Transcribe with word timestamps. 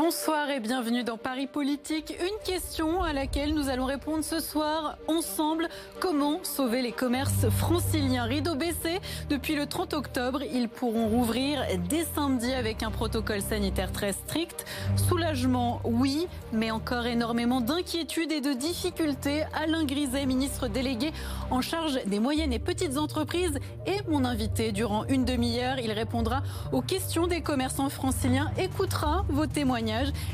Bonsoir 0.00 0.48
et 0.48 0.60
bienvenue 0.60 1.02
dans 1.02 1.16
Paris 1.16 1.48
Politique. 1.48 2.16
Une 2.20 2.44
question 2.44 3.02
à 3.02 3.12
laquelle 3.12 3.52
nous 3.52 3.68
allons 3.68 3.84
répondre 3.84 4.22
ce 4.22 4.38
soir 4.38 4.96
ensemble. 5.08 5.68
Comment 5.98 6.38
sauver 6.44 6.82
les 6.82 6.92
commerces 6.92 7.48
franciliens? 7.48 8.22
Rideau 8.22 8.54
baissé, 8.54 9.00
depuis 9.28 9.56
le 9.56 9.66
30 9.66 9.94
octobre, 9.94 10.40
ils 10.54 10.68
pourront 10.68 11.08
rouvrir 11.08 11.64
dès 11.88 12.04
samedi 12.14 12.52
avec 12.52 12.84
un 12.84 12.92
protocole 12.92 13.42
sanitaire 13.42 13.90
très 13.90 14.12
strict. 14.12 14.66
Soulagement, 14.94 15.80
oui, 15.82 16.28
mais 16.52 16.70
encore 16.70 17.06
énormément 17.06 17.60
d'inquiétudes 17.60 18.30
et 18.30 18.40
de 18.40 18.52
difficultés. 18.52 19.46
Alain 19.52 19.84
Griset, 19.84 20.26
ministre 20.26 20.68
délégué 20.68 21.10
en 21.50 21.60
charge 21.60 22.04
des 22.06 22.20
moyennes 22.20 22.52
et 22.52 22.60
petites 22.60 22.98
entreprises, 22.98 23.58
est 23.84 24.06
mon 24.06 24.24
invité 24.24 24.70
durant 24.70 25.06
une 25.06 25.24
demi-heure. 25.24 25.80
Il 25.80 25.90
répondra 25.90 26.44
aux 26.70 26.82
questions 26.82 27.26
des 27.26 27.40
commerçants 27.40 27.90
franciliens, 27.90 28.52
écoutera 28.58 29.24
vos 29.28 29.46
témoignages 29.46 29.87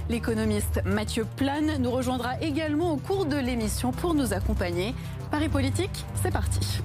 L'économiste 0.09 0.83
Mathieu 0.85 1.27
Plane 1.37 1.79
nous 1.81 1.91
rejoindra 1.91 2.41
également 2.41 2.93
au 2.93 2.97
cours 2.97 3.27
de 3.27 3.37
l'émission 3.37 3.93
pour 3.93 4.15
nous 4.15 4.33
accompagner. 4.33 4.95
Paris 5.31 5.49
Politique, 5.49 6.05
c'est 6.23 6.33
parti. 6.33 6.81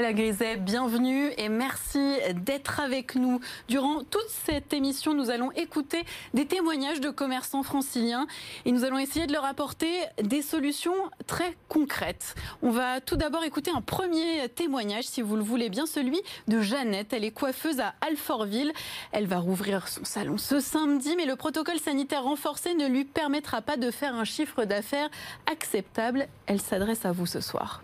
Alain 0.00 0.14
Griset, 0.14 0.56
bienvenue 0.56 1.30
et 1.36 1.50
merci 1.50 2.16
d'être 2.34 2.80
avec 2.80 3.16
nous. 3.16 3.38
Durant 3.68 4.02
toute 4.02 4.30
cette 4.30 4.72
émission, 4.72 5.12
nous 5.12 5.28
allons 5.28 5.52
écouter 5.52 6.04
des 6.32 6.46
témoignages 6.46 7.02
de 7.02 7.10
commerçants 7.10 7.62
franciliens 7.62 8.26
et 8.64 8.72
nous 8.72 8.84
allons 8.84 8.96
essayer 8.96 9.26
de 9.26 9.34
leur 9.34 9.44
apporter 9.44 9.90
des 10.22 10.40
solutions 10.40 10.94
très 11.26 11.54
concrètes. 11.68 12.34
On 12.62 12.70
va 12.70 13.02
tout 13.02 13.16
d'abord 13.16 13.44
écouter 13.44 13.70
un 13.76 13.82
premier 13.82 14.48
témoignage, 14.48 15.04
si 15.04 15.20
vous 15.20 15.36
le 15.36 15.42
voulez 15.42 15.68
bien, 15.68 15.84
celui 15.84 16.18
de 16.48 16.62
Jeannette. 16.62 17.12
Elle 17.12 17.24
est 17.24 17.30
coiffeuse 17.30 17.78
à 17.80 17.92
Alfortville. 18.00 18.72
Elle 19.12 19.26
va 19.26 19.36
rouvrir 19.36 19.86
son 19.86 20.06
salon 20.06 20.38
ce 20.38 20.60
samedi, 20.60 21.14
mais 21.18 21.26
le 21.26 21.36
protocole 21.36 21.78
sanitaire 21.78 22.22
renforcé 22.22 22.72
ne 22.72 22.88
lui 22.88 23.04
permettra 23.04 23.60
pas 23.60 23.76
de 23.76 23.90
faire 23.90 24.14
un 24.14 24.24
chiffre 24.24 24.64
d'affaires 24.64 25.10
acceptable. 25.52 26.26
Elle 26.46 26.62
s'adresse 26.62 27.04
à 27.04 27.12
vous 27.12 27.26
ce 27.26 27.42
soir. 27.42 27.82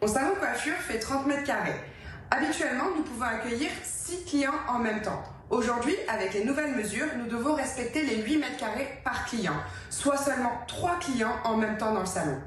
Mon 0.00 0.06
salon 0.06 0.36
coiffure 0.38 0.76
fait 0.76 1.00
30 1.00 1.26
mètres 1.26 1.42
carrés. 1.42 1.74
Habituellement, 2.30 2.84
nous 2.96 3.02
pouvons 3.02 3.24
accueillir 3.24 3.68
6 3.82 4.26
clients 4.26 4.54
en 4.68 4.78
même 4.78 5.02
temps. 5.02 5.24
Aujourd'hui, 5.50 5.96
avec 6.06 6.34
les 6.34 6.44
nouvelles 6.44 6.76
mesures, 6.76 7.08
nous 7.16 7.26
devons 7.26 7.54
respecter 7.54 8.04
les 8.04 8.22
8 8.22 8.36
mètres 8.36 8.58
carrés 8.58 9.00
par 9.02 9.24
client, 9.24 9.56
soit 9.90 10.16
seulement 10.16 10.52
3 10.68 11.00
clients 11.00 11.34
en 11.42 11.56
même 11.56 11.76
temps 11.78 11.92
dans 11.92 12.00
le 12.00 12.06
salon. 12.06 12.38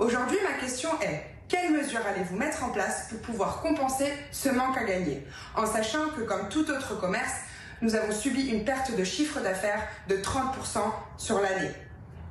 Aujourd'hui, 0.00 0.36
ma 0.42 0.58
question 0.60 0.88
est, 1.00 1.22
quelles 1.48 1.70
mesures 1.70 2.00
allez-vous 2.04 2.36
mettre 2.36 2.64
en 2.64 2.70
place 2.70 3.06
pour 3.08 3.20
pouvoir 3.20 3.60
compenser 3.62 4.12
ce 4.32 4.48
manque 4.48 4.76
à 4.76 4.82
gagner? 4.82 5.24
En 5.54 5.64
sachant 5.64 6.08
que 6.08 6.22
comme 6.22 6.48
tout 6.48 6.68
autre 6.72 6.98
commerce, 6.98 7.34
nous 7.82 7.94
avons 7.94 8.10
subi 8.10 8.48
une 8.48 8.64
perte 8.64 8.96
de 8.96 9.04
chiffre 9.04 9.38
d'affaires 9.40 9.86
de 10.08 10.16
30% 10.16 10.80
sur 11.18 11.40
l'année. 11.40 11.70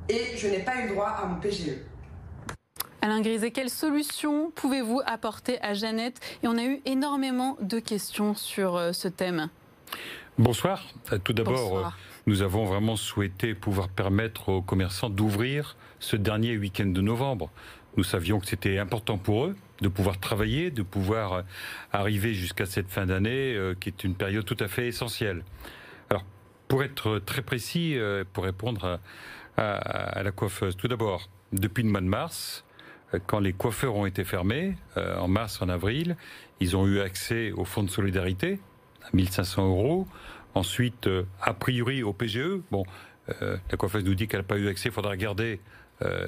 Et 0.09 0.35
je 0.35 0.47
n'ai 0.49 0.59
pas 0.59 0.75
eu 0.81 0.89
droit 0.89 1.15
à 1.17 1.25
mon 1.27 1.39
PGE. 1.39 1.77
Alain 3.05 3.21
Griset, 3.21 3.51
quelles 3.51 3.69
solutions 3.69 4.49
pouvez-vous 4.55 4.99
apporter 5.05 5.61
à 5.61 5.75
Jeannette? 5.75 6.19
Et 6.41 6.47
on 6.47 6.57
a 6.57 6.63
eu 6.63 6.81
énormément 6.85 7.55
de 7.61 7.77
questions 7.77 8.33
sur 8.33 8.77
euh, 8.77 8.93
ce 8.93 9.07
thème. 9.07 9.49
Bonsoir. 10.39 10.83
Euh, 11.11 11.19
tout 11.19 11.33
d'abord, 11.33 11.77
euh, 11.77 11.83
nous 12.25 12.41
avons 12.41 12.65
vraiment 12.65 12.95
souhaité 12.95 13.53
pouvoir 13.53 13.89
permettre 13.89 14.49
aux 14.49 14.63
commerçants 14.63 15.11
d'ouvrir 15.11 15.77
ce 15.99 16.15
dernier 16.15 16.57
week-end 16.57 16.87
de 16.87 16.99
novembre. 16.99 17.51
Nous 17.95 18.03
savions 18.03 18.39
que 18.39 18.47
c'était 18.47 18.79
important 18.79 19.19
pour 19.19 19.45
eux 19.45 19.55
de 19.81 19.87
pouvoir 19.87 20.19
travailler, 20.19 20.71
de 20.71 20.81
pouvoir 20.81 21.43
arriver 21.93 22.33
jusqu'à 22.33 22.65
cette 22.65 22.89
fin 22.89 23.05
d'année, 23.05 23.55
qui 23.81 23.89
est 23.89 24.03
une 24.03 24.15
période 24.15 24.45
tout 24.45 24.57
à 24.59 24.67
fait 24.67 24.87
essentielle. 24.87 25.43
Alors, 26.09 26.23
pour 26.67 26.81
être 26.81 27.19
très 27.19 27.43
précis, 27.43 27.97
pour 28.33 28.45
répondre 28.45 28.99
à 29.57 30.23
la 30.23 30.31
coiffeuse, 30.31 30.75
tout 30.75 30.87
d'abord, 30.87 31.29
depuis 31.53 31.83
le 31.83 31.89
mois 31.89 32.01
de 32.01 32.07
mars, 32.07 32.65
quand 33.25 33.39
les 33.39 33.53
coiffeurs 33.53 33.95
ont 33.95 34.05
été 34.05 34.23
fermés, 34.23 34.75
euh, 34.97 35.17
en 35.17 35.27
mars, 35.27 35.61
en 35.61 35.69
avril, 35.69 36.15
ils 36.59 36.75
ont 36.75 36.87
eu 36.87 36.99
accès 36.99 37.51
au 37.51 37.65
fonds 37.65 37.83
de 37.83 37.89
solidarité, 37.89 38.59
à 39.03 39.15
1500 39.15 39.67
euros. 39.67 40.07
Ensuite, 40.53 41.07
euh, 41.07 41.23
a 41.41 41.53
priori, 41.53 42.03
au 42.03 42.13
PGE. 42.13 42.61
Bon, 42.71 42.85
euh, 43.41 43.57
la 43.69 43.77
coiffeuse 43.77 44.05
nous 44.05 44.15
dit 44.15 44.27
qu'elle 44.27 44.41
n'a 44.41 44.45
pas 44.45 44.57
eu 44.57 44.67
accès, 44.67 44.89
il 44.89 44.91
faudra 44.91 45.11
regarder 45.11 45.59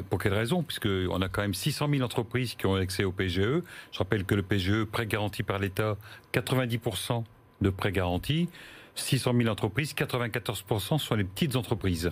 pour 0.10 0.18
quelle 0.18 0.34
raison, 0.34 0.64
puisqu'on 0.64 1.22
a 1.22 1.28
quand 1.28 1.42
même 1.42 1.54
600 1.54 1.90
000 1.90 2.02
entreprises 2.02 2.56
qui 2.56 2.66
ont 2.68 2.76
accès 2.76 3.04
au 3.04 3.12
PGE. 3.12 3.62
Je 3.92 3.98
rappelle 3.98 4.24
que 4.24 4.34
le 4.34 4.42
PGE, 4.42 4.86
prêt 4.86 5.06
garanti 5.06 5.44
par 5.44 5.60
l'État, 5.60 5.98
90% 6.34 7.26
de 7.60 7.70
prêts 7.70 7.92
garantis. 7.92 8.48
600 8.96 9.34
000 9.36 9.50
entreprises, 9.50 9.94
94% 9.94 11.00
sont 11.00 11.16
les 11.16 11.26
petites 11.26 11.58
entreprises. 11.58 12.12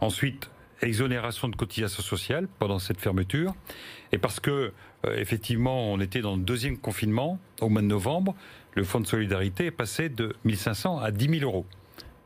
Ensuite, 0.00 0.48
exonération 0.82 1.48
de 1.48 1.56
cotisation 1.56 2.02
sociale 2.02 2.48
pendant 2.58 2.78
cette 2.78 3.00
fermeture. 3.00 3.54
Et 4.12 4.18
parce 4.18 4.40
que, 4.40 4.72
euh, 5.06 5.16
effectivement, 5.16 5.92
on 5.92 6.00
était 6.00 6.20
dans 6.20 6.36
le 6.36 6.42
deuxième 6.42 6.78
confinement 6.78 7.38
au 7.60 7.68
mois 7.68 7.82
de 7.82 7.86
novembre, 7.86 8.34
le 8.74 8.84
fonds 8.84 9.00
de 9.00 9.06
solidarité 9.06 9.66
est 9.66 9.70
passé 9.70 10.08
de 10.08 10.34
1500 10.44 10.98
à 11.00 11.10
10 11.10 11.40
000 11.40 11.50
euros. 11.50 11.66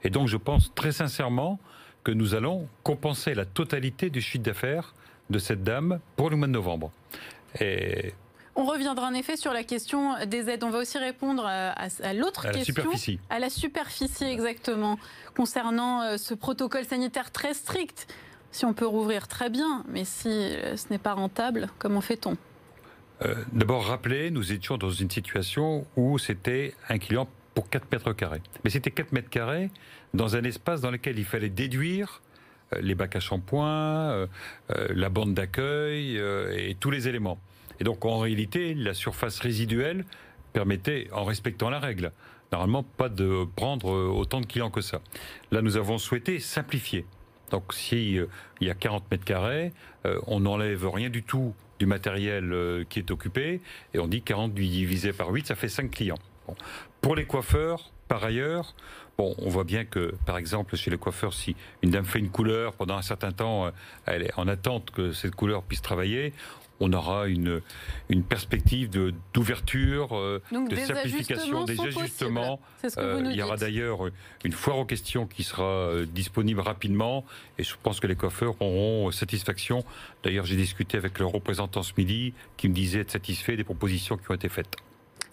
Et 0.03 0.10
donc, 0.10 0.28
je 0.28 0.37
pense 0.37 0.75
très 0.75 0.93
sincèrement 0.93 1.59
que 2.04 2.12
nous 2.12 2.34
allons 2.34 2.69
compenser 2.82 3.34
la 3.34 3.47
totalité 3.47 4.10
du 4.10 4.20
chiffre 4.20 4.44
d'affaires 4.44 4.94
de 5.31 5.38
cette 5.38 5.62
dame 5.62 6.00
pour 6.16 6.28
le 6.28 6.37
mois 6.37 6.47
de 6.47 6.53
novembre. 6.53 6.93
Et 7.60 8.12
on 8.56 8.66
reviendra 8.66 9.09
en 9.09 9.14
effet 9.14 9.37
sur 9.37 9.53
la 9.53 9.64
question 9.64 10.14
des 10.26 10.48
aides. 10.48 10.62
On 10.62 10.70
va 10.70 10.78
aussi 10.78 10.98
répondre 10.98 11.44
à, 11.44 11.88
l'autre 12.12 12.43
question. 12.43 12.50
À 12.50 12.53
la 12.53 12.64
superficie. 12.64 13.20
À 13.31 13.38
la 13.41 13.50
superficie, 13.50 14.25
exactement. 14.25 14.98
Concernant 15.37 16.03
euh, 16.03 16.16
ce 16.19 16.34
protocole 16.34 16.84
sanitaire 16.84 17.32
très 17.32 17.54
strict 17.54 18.06
si 18.54 18.65
on 18.65 18.72
peut 18.72 18.87
rouvrir, 18.87 19.26
très 19.26 19.50
bien, 19.50 19.84
mais 19.88 20.04
si 20.04 20.28
euh, 20.28 20.76
ce 20.76 20.87
n'est 20.91 20.98
pas 20.98 21.15
rentable, 21.15 21.69
comment 21.81 22.00
fait-on? 22.00 22.37
Euh, 23.22 23.34
D'abord, 23.53 23.84
rappeler, 23.84 24.31
nous 24.31 24.53
étions 24.53 24.78
dans 24.78 24.92
une 24.92 25.10
situation 25.10 25.84
où 25.97 26.19
c'était 26.19 26.75
un 26.88 26.98
client 26.98 27.28
pour 27.54 27.69
4 27.69 27.91
mètres 27.91 28.12
carrés. 28.12 28.43
Mais 28.62 28.70
c'était 28.70 28.93
4 28.93 29.10
mètres 29.10 29.28
carrés 29.28 29.70
dans 30.14 30.37
un 30.37 30.44
espace 30.44 30.81
dans 30.81 30.93
lequel 30.93 31.19
il 31.19 31.25
fallait 31.25 31.48
déduire 31.48 32.22
euh, 32.72 32.81
les 32.81 32.94
bacs 32.94 33.16
à 33.16 33.20
shampoing, 33.20 34.28
la 34.69 35.09
bande 35.09 35.34
d'accueil 35.34 36.16
et 36.16 36.76
tous 36.78 36.93
les 36.93 37.09
éléments. 37.09 37.41
Et 37.81 37.84
donc, 37.84 38.04
en 38.04 38.19
réalité, 38.19 38.75
la 38.75 38.94
surface 38.94 39.41
résiduelle 39.41 40.04
permettait, 40.53 41.09
en 41.12 41.25
respectant 41.25 41.70
la 41.70 41.81
règle, 41.81 42.12
normalement 42.53 42.84
pas 42.84 43.09
de 43.09 43.47
prendre 43.56 43.91
autant 43.91 44.41
de 44.41 44.47
clients 44.47 44.70
que 44.70 44.81
ça. 44.81 45.00
Là, 45.50 45.60
nous 45.60 45.76
avons 45.76 45.98
souhaité 45.98 46.38
simplifier. 46.38 47.04
Donc 47.50 47.72
si 47.72 48.19
euh, 48.19 48.27
il 48.60 48.66
y 48.66 48.71
a 48.71 48.75
40 48.75 49.10
mètres 49.10 49.25
carrés, 49.25 49.72
euh, 50.06 50.19
on 50.27 50.41
n'enlève 50.41 50.88
rien 50.88 51.10
du 51.10 51.22
tout 51.22 51.55
du 51.78 51.87
matériel 51.87 52.53
euh, 52.53 52.84
qui 52.88 52.99
est 52.99 53.10
occupé 53.10 53.60
et 53.93 53.99
on 53.99 54.06
dit 54.06 54.22
40 54.22 54.55
divisé 54.55 55.12
par 55.12 55.31
8, 55.31 55.47
ça 55.47 55.55
fait 55.55 55.69
5 55.69 55.91
clients. 55.91 56.19
Pour 57.00 57.16
les 57.16 57.25
coiffeurs, 57.25 57.91
par 58.09 58.23
ailleurs, 58.25 58.75
on 59.17 59.49
voit 59.49 59.64
bien 59.64 59.85
que, 59.85 60.14
par 60.26 60.37
exemple, 60.37 60.76
chez 60.76 60.91
les 60.91 60.99
coiffeurs, 60.99 61.32
si 61.32 61.56
une 61.82 61.91
dame 61.91 62.05
fait 62.05 62.19
une 62.19 62.31
couleur 62.31 62.75
pendant 62.75 62.96
un 62.96 63.02
certain 63.02 63.32
temps, 63.32 63.70
elle 64.05 64.23
est 64.23 64.32
en 64.37 64.47
attente 64.47 64.90
que 64.90 65.12
cette 65.12 65.35
couleur 65.35 65.62
puisse 65.62 65.81
travailler, 65.81 66.35
on 66.81 66.93
aura 66.93 67.26
une, 67.26 67.61
une 68.09 68.23
perspective 68.23 68.91
d'ouverture, 69.32 70.09
de, 70.09 70.41
euh, 70.53 70.69
de 70.69 70.76
simplification, 70.76 71.65
des 71.65 71.81
ajustements. 71.81 72.61
Euh, 72.99 73.23
il 73.25 73.37
y 73.37 73.43
aura 73.43 73.56
d'ailleurs 73.56 74.00
une 74.44 74.53
foire 74.53 74.79
aux 74.79 74.85
questions 74.85 75.26
qui 75.26 75.43
sera 75.43 75.65
euh, 75.65 76.06
disponible 76.06 76.61
rapidement 76.61 77.25
et 77.59 77.65
je 77.65 77.75
pense 77.82 78.00
que 78.00 78.06
les 78.06 78.17
coiffeurs 78.17 78.61
auront 78.61 79.11
satisfaction. 79.11 79.85
D'ailleurs, 80.23 80.47
j'ai 80.47 80.56
discuté 80.56 80.97
avec 80.97 81.19
le 81.19 81.26
représentant 81.26 81.82
ce 81.82 81.93
midi 81.97 82.35
qui 82.56 82.69
me 82.69 82.75
disait 82.75 83.00
être 83.00 83.11
satisfait 83.11 83.56
des 83.56 83.65
propositions 83.65 84.17
qui 84.17 84.31
ont 84.31 84.35
été 84.35 84.49
faites. 84.49 84.76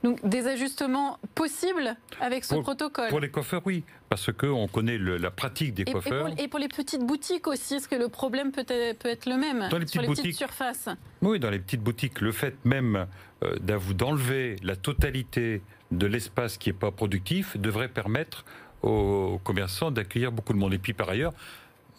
Donc 0.03 0.27
des 0.27 0.48
ajustements 0.48 1.19
possibles 1.36 1.95
avec 2.19 2.44
ce 2.44 2.56
protocole 2.56 3.09
Pour 3.09 3.19
les 3.19 3.30
coiffeurs, 3.30 3.62
oui, 3.65 3.83
parce 4.09 4.31
qu'on 4.31 4.68
connaît 4.68 4.98
la 4.98 5.30
pratique 5.30 5.74
des 5.74 5.86
coiffeurs. 5.86 6.30
Et 6.39 6.48
pour, 6.48 6.59
les 6.59 6.68
petites 6.68 7.06
boutiques 7.06 7.48
aussi, 7.48 7.75
est-ce 7.75 7.88
que 7.88 7.95
le 7.95 8.09
problème 8.09 8.51
peut 8.51 8.65
être, 8.68 8.98
peut 8.98 9.09
être 9.09 9.27
le 9.27 9.38
même 9.38 9.69
dans 9.69 9.77
les 9.77 9.86
petites 9.86 9.89
sur 9.89 10.01
les 10.01 10.07
petites 10.07 10.36
surfaces 10.36 10.89
Oui, 11.21 11.39
dans 11.39 11.51
les 11.51 11.59
petites 11.59 11.83
boutiques, 11.83 12.21
le 12.21 12.31
fait 12.31 12.56
même 12.65 13.06
euh, 13.44 13.57
d'enlever 13.59 14.56
la 14.63 14.75
totalité 14.75 15.62
de 15.92 16.07
l'espace 16.07 16.57
qui 16.57 16.69
n'est 16.69 16.74
pas 16.74 16.92
productif 16.92 17.57
devrait 17.57 17.89
permettre 17.89 18.45
aux 18.81 19.39
commerçants 19.44 19.92
d'accueillir 19.92 20.31
beaucoup 20.31 20.54
de 20.54 20.57
monde. 20.57 20.74
Et 20.74 20.80
puis 20.80 20.94
par 20.94 21.09
ailleurs, 21.09 21.33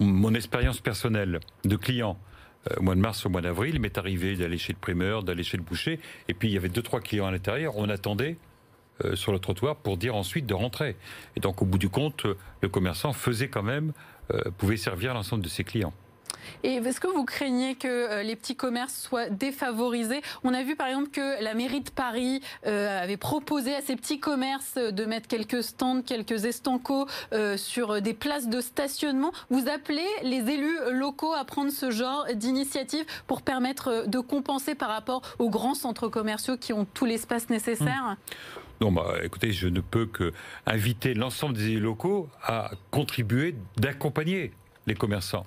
mon 0.01 0.35
expérience 0.35 0.81
personnelle 0.81 1.41
de 1.65 1.77
client, 1.77 2.19
au 2.77 2.83
mois 2.83 2.95
de 2.95 3.01
mars, 3.01 3.27
au 3.27 3.29
mois 3.29 3.41
d'avril, 3.41 3.75
il 3.75 3.81
m'est 3.81 3.99
arrivé 3.99 4.37
d'aller 4.37 4.59
chez 4.59 4.73
le 4.73 4.79
primeur, 4.79 5.23
d'aller 5.23 5.43
chez 5.43 5.57
le 5.57 5.63
boucher, 5.63 5.99
et 6.29 6.35
puis 6.35 6.49
il 6.49 6.55
y 6.55 6.57
avait 6.57 6.69
deux, 6.69 6.83
trois 6.83 7.01
clients 7.01 7.27
à 7.27 7.31
l'intérieur, 7.31 7.77
on 7.77 7.89
attendait 7.89 8.37
euh, 9.05 9.17
sur 9.17 9.33
le 9.33 9.39
trottoir 9.39 9.77
pour 9.77 9.97
dire 9.97 10.15
ensuite 10.15 10.47
de 10.47 10.55
rentrer. 10.55 10.97
Et 11.35 11.41
donc, 11.41 11.63
au 11.63 11.65
bout 11.65 11.79
du 11.79 11.89
compte, 11.89 12.27
le 12.61 12.69
commerçant 12.69 13.13
faisait 13.13 13.49
quand 13.49 13.63
même, 13.63 13.93
euh, 14.33 14.51
pouvait 14.59 14.77
servir 14.77 15.15
l'ensemble 15.15 15.43
de 15.43 15.49
ses 15.49 15.65
clients. 15.65 15.95
Et 16.65 16.75
est-ce 16.75 17.01
que 17.01 17.09
vous 17.09 17.25
craignez 17.25 17.75
que 17.75 17.89
euh, 17.89 18.23
les 18.23 18.37
petits 18.37 18.57
commerces 18.57 18.95
soient 18.95 19.29
défavorisés? 19.29 20.21
On 20.45 20.55
a 20.55 20.63
vu 20.63 20.77
par 20.77 20.89
exemple 20.89 21.11
que 21.11 21.43
la 21.43 21.55
mairie 21.55 21.81
de 21.81 21.91
Paris 21.91 22.41
euh, 22.67 23.03
avait 23.03 23.17
proposé 23.17 23.75
à 23.75 23.81
ces 23.81 23.97
petits 23.97 24.21
commerces 24.21 24.77
de 24.77 25.05
mettre 25.05 25.29
quelques 25.29 25.63
stands, 25.63 26.03
quelques 26.03 26.45
estancos 26.45 27.07
euh, 27.33 27.57
sur 27.57 28.01
des 28.01 28.15
places 28.15 28.49
de 28.49 28.61
stationnement. 28.61 29.33
Vous 29.51 29.69
appelez 29.69 30.07
les 30.23 30.51
élus 30.51 30.79
locaux 30.91 31.33
à 31.33 31.45
prendre 31.45 31.71
ce 31.71 31.91
genre 31.91 32.27
d'initiative 32.35 33.05
pour 33.27 33.43
permettre 33.43 34.05
de 34.07 34.19
compenser 34.21 34.75
par 34.75 34.91
rapport 34.91 35.23
aux 35.39 35.51
grands 35.51 35.75
centres 35.75 36.09
commerciaux 36.09 36.57
qui 36.57 36.73
ont 36.73 36.85
tout 36.85 37.05
l'espace 37.05 37.51
nécessaire? 37.51 38.17
Non, 38.81 38.91
bah, 38.91 39.15
écoutez, 39.23 39.53
je 39.53 39.69
ne 39.69 39.81
peux 39.81 40.07
que 40.07 40.33
inviter 40.67 41.15
l'ensemble 41.15 41.55
des 41.55 41.69
élus 41.69 41.81
locaux 41.81 42.29
à 42.43 42.73
contribuer, 42.91 43.55
d'accompagner 43.77 44.53
les 44.89 44.95
commerçants. 44.95 45.47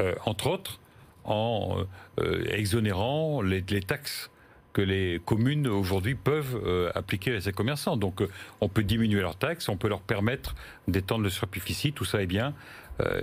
Euh, 0.00 0.14
entre 0.26 0.48
autres 0.48 0.80
en 1.24 1.78
euh, 2.20 2.44
exonérant 2.50 3.40
les, 3.42 3.62
taxes 3.80 4.30
que 4.72 4.82
les 4.82 5.20
communes 5.24 5.68
aujourd'hui 5.68 6.16
peuvent 6.16 6.60
euh, 6.64 6.90
appliquer 6.94 7.36
à 7.36 7.40
ces 7.40 7.52
commerçants. 7.52 7.96
Donc 7.96 8.22
on 8.60 8.68
peut 8.68 8.82
diminuer 8.82 9.20
leurs 9.20 9.36
taxes, 9.36 9.68
on 9.68 9.76
peut 9.76 9.88
leur 9.88 10.00
permettre 10.00 10.54
d'étendre 10.88 11.22
le 11.22 11.30
surpificie, 11.30 11.92
tout 11.92 12.04
ça 12.04 12.22
est 12.22 12.26
bien. 12.26 12.54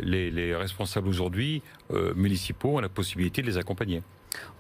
les, 0.02 0.56
responsables 0.56 1.08
aujourd'hui 1.08 1.62
municipaux 2.16 2.78
ont 2.78 2.82
la 2.82 2.90
possibilité 2.90 3.42
de 3.42 3.48
les 3.48 3.58
accompagner. 3.58 4.02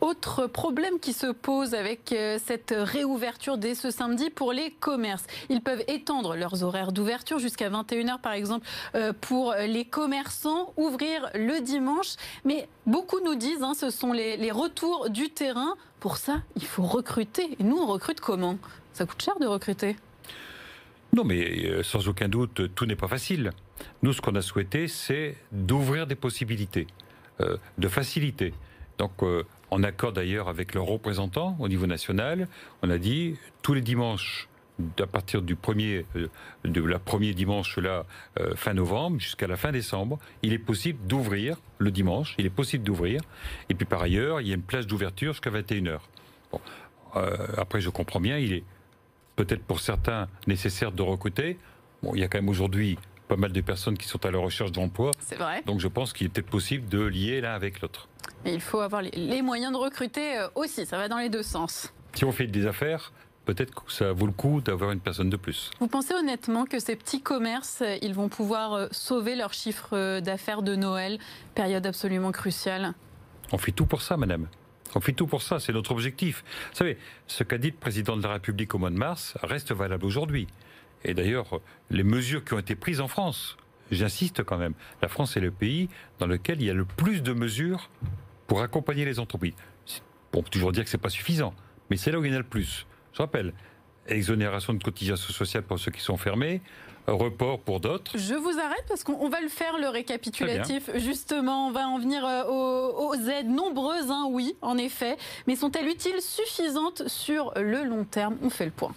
Autre 0.01 0.47
problème 0.47 0.99
qui 0.99 1.13
se 1.13 1.31
pose 1.31 1.75
avec 1.75 2.11
euh, 2.11 2.39
cette 2.43 2.73
réouverture 2.75 3.59
dès 3.59 3.75
ce 3.75 3.91
samedi 3.91 4.31
pour 4.31 4.51
les 4.51 4.71
commerces. 4.71 5.25
Ils 5.49 5.61
peuvent 5.61 5.83
étendre 5.87 6.35
leurs 6.35 6.63
horaires 6.63 6.91
d'ouverture 6.91 7.37
jusqu'à 7.37 7.69
21h 7.69 8.19
par 8.19 8.33
exemple 8.33 8.67
euh, 8.95 9.13
pour 9.21 9.53
les 9.53 9.85
commerçants, 9.85 10.73
ouvrir 10.75 11.29
le 11.35 11.61
dimanche. 11.61 12.15
Mais 12.45 12.67
beaucoup 12.87 13.19
nous 13.23 13.35
disent, 13.35 13.61
hein, 13.61 13.73
ce 13.75 13.91
sont 13.91 14.11
les, 14.11 14.51
retours 14.51 15.11
du 15.11 15.29
terrain. 15.29 15.75
Pour 15.99 16.17
ça, 16.17 16.41
il 16.55 16.65
faut 16.65 16.83
recruter. 16.83 17.55
Et 17.59 17.63
nous, 17.63 17.77
on 17.77 17.85
recrute 17.85 18.19
comment? 18.19 18.57
Ça 18.93 19.05
coûte 19.05 19.21
cher 19.21 19.37
de 19.39 19.45
recruter 19.45 19.95
non, 21.13 21.25
mais 21.25 21.65
euh, 21.65 21.83
sans 21.83 22.07
aucun 22.07 22.29
doute, 22.29 22.73
tout 22.73 22.85
n'est 22.85 22.95
pas 22.95 23.09
facile. 23.09 23.51
Nous, 24.01 24.13
ce 24.13 24.21
qu'on 24.21 24.33
a 24.35 24.41
souhaité, 24.41 24.87
c'est 24.87 25.35
d'ouvrir 25.51 26.07
des 26.07 26.15
possibilités, 26.15 26.87
de 27.77 27.87
faciliter. 27.89 28.53
Donc, 28.97 29.11
en 29.71 29.83
accord 29.83 30.11
d'ailleurs 30.11 30.49
avec 30.49 30.73
leurs 30.73 30.85
représentants 30.85 31.55
au 31.59 31.67
niveau 31.67 31.87
national, 31.87 32.47
on 32.83 32.89
a 32.89 32.97
dit 32.97 33.37
tous 33.61 33.73
les 33.73 33.81
dimanches 33.81 34.49
à 34.99 35.07
partir 35.07 35.41
du 35.41 35.55
premier, 35.55 36.05
euh, 36.15 36.27
de 36.65 36.81
la 36.81 36.99
premier 36.99 37.33
dimanche 37.33 37.77
là, 37.77 38.05
euh, 38.39 38.55
fin 38.55 38.73
novembre 38.73 39.19
jusqu'à 39.19 39.47
la 39.47 39.55
fin 39.55 39.71
décembre, 39.71 40.19
il 40.41 40.53
est 40.53 40.59
possible 40.59 40.99
d'ouvrir 41.07 41.57
le 41.77 41.91
dimanche, 41.91 42.35
il 42.37 42.45
est 42.45 42.51
possible 42.51 42.83
d'ouvrir. 42.83 43.21
Et 43.69 43.75
puis 43.75 43.85
par 43.85 44.01
ailleurs, 44.01 44.41
il 44.41 44.47
y 44.47 44.51
a 44.51 44.55
une 44.55 44.61
place 44.61 44.87
d'ouverture 44.87 45.33
jusqu'à 45.33 45.51
21h. 45.51 45.99
Euh, 47.15 47.47
après, 47.57 47.81
je 47.81 47.89
comprends 47.89 48.19
bien, 48.19 48.37
il 48.37 48.53
est 48.53 48.63
peut-être 49.35 49.63
pour 49.63 49.79
certains 49.79 50.27
nécessaire 50.47 50.91
de 50.91 51.01
recruter. 51.01 51.57
Bon, 52.03 52.13
il 52.15 52.21
y 52.21 52.23
a 52.23 52.27
quand 52.27 52.39
même 52.39 52.49
aujourd'hui 52.49 52.97
pas 53.27 53.35
mal 53.37 53.51
de 53.51 53.61
personnes 53.61 53.97
qui 53.97 54.07
sont 54.07 54.25
à 54.25 54.31
la 54.31 54.39
recherche 54.39 54.71
d'emploi. 54.71 55.11
C'est 55.19 55.37
vrai. 55.37 55.61
Donc 55.65 55.79
je 55.79 55.87
pense 55.87 56.11
qu'il 56.11 56.27
est 56.27 56.29
peut-être 56.29 56.49
possible 56.49 56.89
de 56.89 57.01
lier 57.01 57.41
l'un 57.41 57.53
avec 57.53 57.81
l'autre. 57.81 58.09
Il 58.45 58.61
faut 58.61 58.79
avoir 58.79 59.01
les 59.01 59.41
moyens 59.41 59.71
de 59.71 59.77
recruter 59.77 60.37
euh, 60.37 60.47
aussi, 60.55 60.85
ça 60.85 60.97
va 60.97 61.07
dans 61.07 61.17
les 61.17 61.29
deux 61.29 61.43
sens. 61.43 61.93
Si 62.13 62.25
on 62.25 62.31
fait 62.31 62.47
des 62.47 62.65
affaires, 62.65 63.13
peut-être 63.45 63.73
que 63.73 63.91
ça 63.91 64.11
vaut 64.11 64.25
le 64.25 64.31
coup 64.31 64.61
d'avoir 64.61 64.91
une 64.91 64.99
personne 64.99 65.29
de 65.29 65.37
plus. 65.37 65.71
Vous 65.79 65.87
pensez 65.87 66.13
honnêtement 66.13 66.65
que 66.65 66.79
ces 66.79 66.95
petits 66.95 67.21
commerces, 67.21 67.81
euh, 67.81 67.97
ils 68.01 68.13
vont 68.13 68.29
pouvoir 68.29 68.73
euh, 68.73 68.87
sauver 68.91 69.35
leur 69.35 69.53
chiffre 69.53 70.19
d'affaires 70.19 70.61
de 70.61 70.75
Noël, 70.75 71.19
période 71.55 71.85
absolument 71.85 72.31
cruciale? 72.31 72.93
On 73.51 73.57
fait 73.57 73.71
tout 73.71 73.85
pour 73.85 74.01
ça, 74.01 74.17
madame. 74.17 74.47
On 74.95 74.99
fait 74.99 75.13
tout 75.13 75.27
pour 75.27 75.41
ça, 75.41 75.59
c'est 75.59 75.71
notre 75.71 75.91
objectif. 75.91 76.43
Vous 76.71 76.77
savez, 76.77 76.97
ce 77.27 77.43
qu'a 77.43 77.57
dit 77.57 77.69
le 77.69 77.77
président 77.77 78.17
de 78.17 78.23
la 78.23 78.33
République 78.33 78.75
au 78.75 78.77
mois 78.77 78.89
de 78.89 78.97
mars 78.97 79.35
reste 79.41 79.71
valable 79.71 80.05
aujourd'hui. 80.05 80.47
Et 81.03 81.13
d'ailleurs, 81.13 81.61
les 81.89 82.03
mesures 82.03 82.43
qui 82.43 82.53
ont 82.53 82.59
été 82.59 82.75
prises 82.75 82.99
en 82.99 83.07
France, 83.07 83.57
j'insiste 83.89 84.43
quand 84.43 84.57
même, 84.57 84.73
la 85.01 85.07
France 85.07 85.37
est 85.37 85.41
le 85.41 85.51
pays 85.51 85.89
dans 86.19 86.27
lequel 86.27 86.61
il 86.61 86.67
y 86.67 86.69
a 86.69 86.73
le 86.73 86.85
plus 86.85 87.23
de 87.23 87.33
mesures 87.33 87.89
pour 88.51 88.61
accompagner 88.61 89.05
les 89.05 89.17
entreprises. 89.17 89.53
On 90.33 90.43
peut 90.43 90.49
toujours 90.49 90.73
dire 90.73 90.83
que 90.83 90.89
ce 90.89 90.97
n'est 90.97 91.01
pas 91.01 91.07
suffisant, 91.07 91.53
mais 91.89 91.95
c'est 91.95 92.11
là 92.11 92.19
où 92.19 92.25
il 92.25 92.31
y 92.31 92.33
en 92.33 92.35
a 92.35 92.39
le 92.39 92.43
plus. 92.43 92.85
Je 93.13 93.19
rappelle, 93.19 93.53
exonération 94.09 94.73
de 94.73 94.83
cotisation 94.83 95.31
sociale 95.31 95.63
pour 95.63 95.79
ceux 95.79 95.89
qui 95.89 96.01
sont 96.01 96.17
fermés, 96.17 96.59
report 97.07 97.61
pour 97.61 97.79
d'autres. 97.79 98.17
Je 98.17 98.33
vous 98.33 98.59
arrête 98.59 98.83
parce 98.89 99.05
qu'on 99.05 99.29
va 99.29 99.39
le 99.39 99.47
faire, 99.47 99.77
le 99.77 99.87
récapitulatif. 99.87 100.89
Justement, 100.97 101.69
on 101.69 101.71
va 101.71 101.87
en 101.87 101.97
venir 101.97 102.25
euh, 102.25 102.43
aux, 102.43 103.15
aides 103.15 103.47
nombreuses, 103.47 104.11
hein, 104.11 104.27
oui, 104.29 104.53
en 104.61 104.77
effet. 104.77 105.15
Mais 105.47 105.55
sont-elles 105.55 105.87
utiles, 105.87 106.19
suffisantes 106.19 107.07
sur 107.07 107.53
le 107.55 107.85
long 107.85 108.03
terme? 108.03 108.35
On 108.43 108.49
fait 108.49 108.65
le 108.65 108.71
point. 108.71 108.93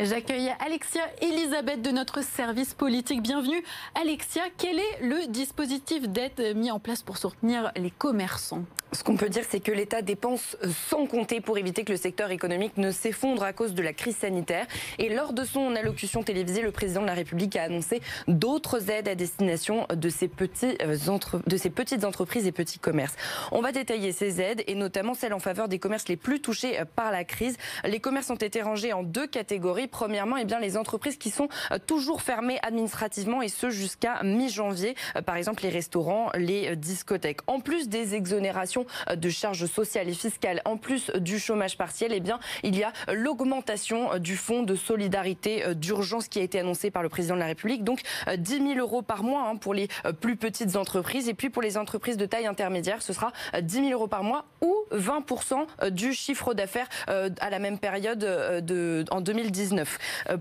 J'accueille 0.00 0.54
Alexia 0.64 1.02
Elisabeth 1.20 1.82
de 1.82 1.90
notre 1.90 2.22
service 2.22 2.72
politique. 2.72 3.20
Bienvenue. 3.20 3.60
Alexia, 4.00 4.42
quel 4.56 4.78
est 4.78 5.00
le 5.02 5.26
dispositif 5.26 6.08
d'aide 6.08 6.54
mis 6.54 6.70
en 6.70 6.78
place 6.78 7.02
pour 7.02 7.16
soutenir 7.16 7.72
les 7.74 7.90
commerçants? 7.90 8.62
Ce 8.92 9.04
qu'on 9.04 9.16
peut 9.16 9.28
dire, 9.28 9.44
c'est 9.46 9.60
que 9.60 9.70
l'État 9.70 10.00
dépense 10.00 10.56
sans 10.88 11.04
compter 11.06 11.42
pour 11.42 11.58
éviter 11.58 11.84
que 11.84 11.92
le 11.92 11.98
secteur 11.98 12.30
économique 12.30 12.78
ne 12.78 12.90
s'effondre 12.90 13.42
à 13.42 13.52
cause 13.52 13.74
de 13.74 13.82
la 13.82 13.92
crise 13.92 14.16
sanitaire. 14.16 14.66
Et 14.98 15.10
lors 15.10 15.34
de 15.34 15.44
son 15.44 15.76
allocution 15.76 16.22
télévisée, 16.22 16.62
le 16.62 16.70
président 16.70 17.02
de 17.02 17.06
la 17.06 17.12
République 17.12 17.54
a 17.56 17.64
annoncé 17.64 18.00
d'autres 18.28 18.90
aides 18.90 19.08
à 19.08 19.14
destination 19.14 19.86
de 19.94 20.08
ces, 20.08 20.30
euh, 20.40 21.70
petites 21.74 22.04
entreprises 22.04 22.46
et 22.46 22.52
petits 22.52 22.78
commerces. 22.78 23.14
On 23.52 23.60
va 23.60 23.72
détailler 23.72 24.12
ces 24.12 24.40
aides 24.40 24.64
et 24.66 24.74
notamment 24.74 25.12
celles 25.12 25.34
en 25.34 25.38
faveur 25.38 25.68
des 25.68 25.78
commerces 25.78 26.08
les 26.08 26.16
plus 26.16 26.40
touchés 26.40 26.80
par 26.96 27.12
la 27.12 27.24
crise. 27.24 27.58
Les 27.84 28.00
commerces 28.00 28.30
ont 28.30 28.36
été 28.36 28.62
rangés 28.62 28.94
en 28.94 29.02
deux 29.02 29.26
catégories. 29.26 29.87
Premièrement, 29.88 30.36
eh 30.36 30.44
bien, 30.44 30.60
les 30.60 30.76
entreprises 30.76 31.16
qui 31.16 31.30
sont 31.30 31.48
euh, 31.72 31.78
toujours 31.84 32.22
fermées 32.22 32.58
administrativement 32.62 33.42
et 33.42 33.48
ce 33.48 33.70
jusqu'à 33.70 34.22
mi-janvier. 34.22 34.94
Par 35.26 35.36
exemple, 35.36 35.62
les 35.62 35.70
restaurants, 35.70 36.30
les 36.34 36.76
discothèques. 36.76 37.40
En 37.46 37.60
plus 37.60 37.88
des 37.88 38.14
exonérations 38.14 38.86
de 39.14 39.28
charges 39.30 39.66
sociales 39.66 40.08
et 40.08 40.14
fiscales, 40.14 40.62
en 40.64 40.76
plus 40.76 41.10
du 41.10 41.38
chômage 41.38 41.76
partiel, 41.76 42.12
eh 42.12 42.20
bien, 42.20 42.38
il 42.62 42.76
y 42.76 42.84
a 42.84 42.92
l'augmentation 43.12 44.18
du 44.18 44.36
fonds 44.36 44.62
de 44.62 44.74
solidarité 44.74 45.66
euh, 45.66 45.74
d'urgence 45.74 46.28
qui 46.28 46.38
a 46.38 46.42
été 46.42 46.58
annoncé 46.58 46.90
par 46.90 47.02
le 47.02 47.08
président 47.08 47.34
de 47.34 47.40
la 47.40 47.46
République. 47.46 47.84
Donc 47.84 48.02
10 48.36 48.54
euh, 48.54 48.74
000 48.74 48.78
euros 48.78 49.02
par 49.02 49.22
mois 49.22 49.48
hein, 49.48 49.56
pour 49.56 49.74
les 49.74 49.88
euh, 50.04 50.12
plus 50.12 50.36
petites 50.36 50.76
entreprises. 50.76 51.28
Et 51.28 51.34
puis 51.34 51.50
pour 51.50 51.62
les 51.62 51.76
entreprises 51.76 52.16
de 52.16 52.26
taille 52.26 52.46
intermédiaire, 52.46 53.02
ce 53.02 53.12
sera 53.12 53.32
10 53.60 53.74
000 53.74 53.90
euros 53.90 54.06
par 54.06 54.22
mois 54.22 54.46
ou 54.60 54.74
20% 54.92 55.90
du 55.90 56.12
chiffre 56.12 56.54
d'affaires 56.54 56.88
à 57.06 57.50
la 57.50 57.58
même 57.58 57.78
période 57.78 58.18
de, 58.18 59.04
en 59.10 59.20
2019. 59.20 59.77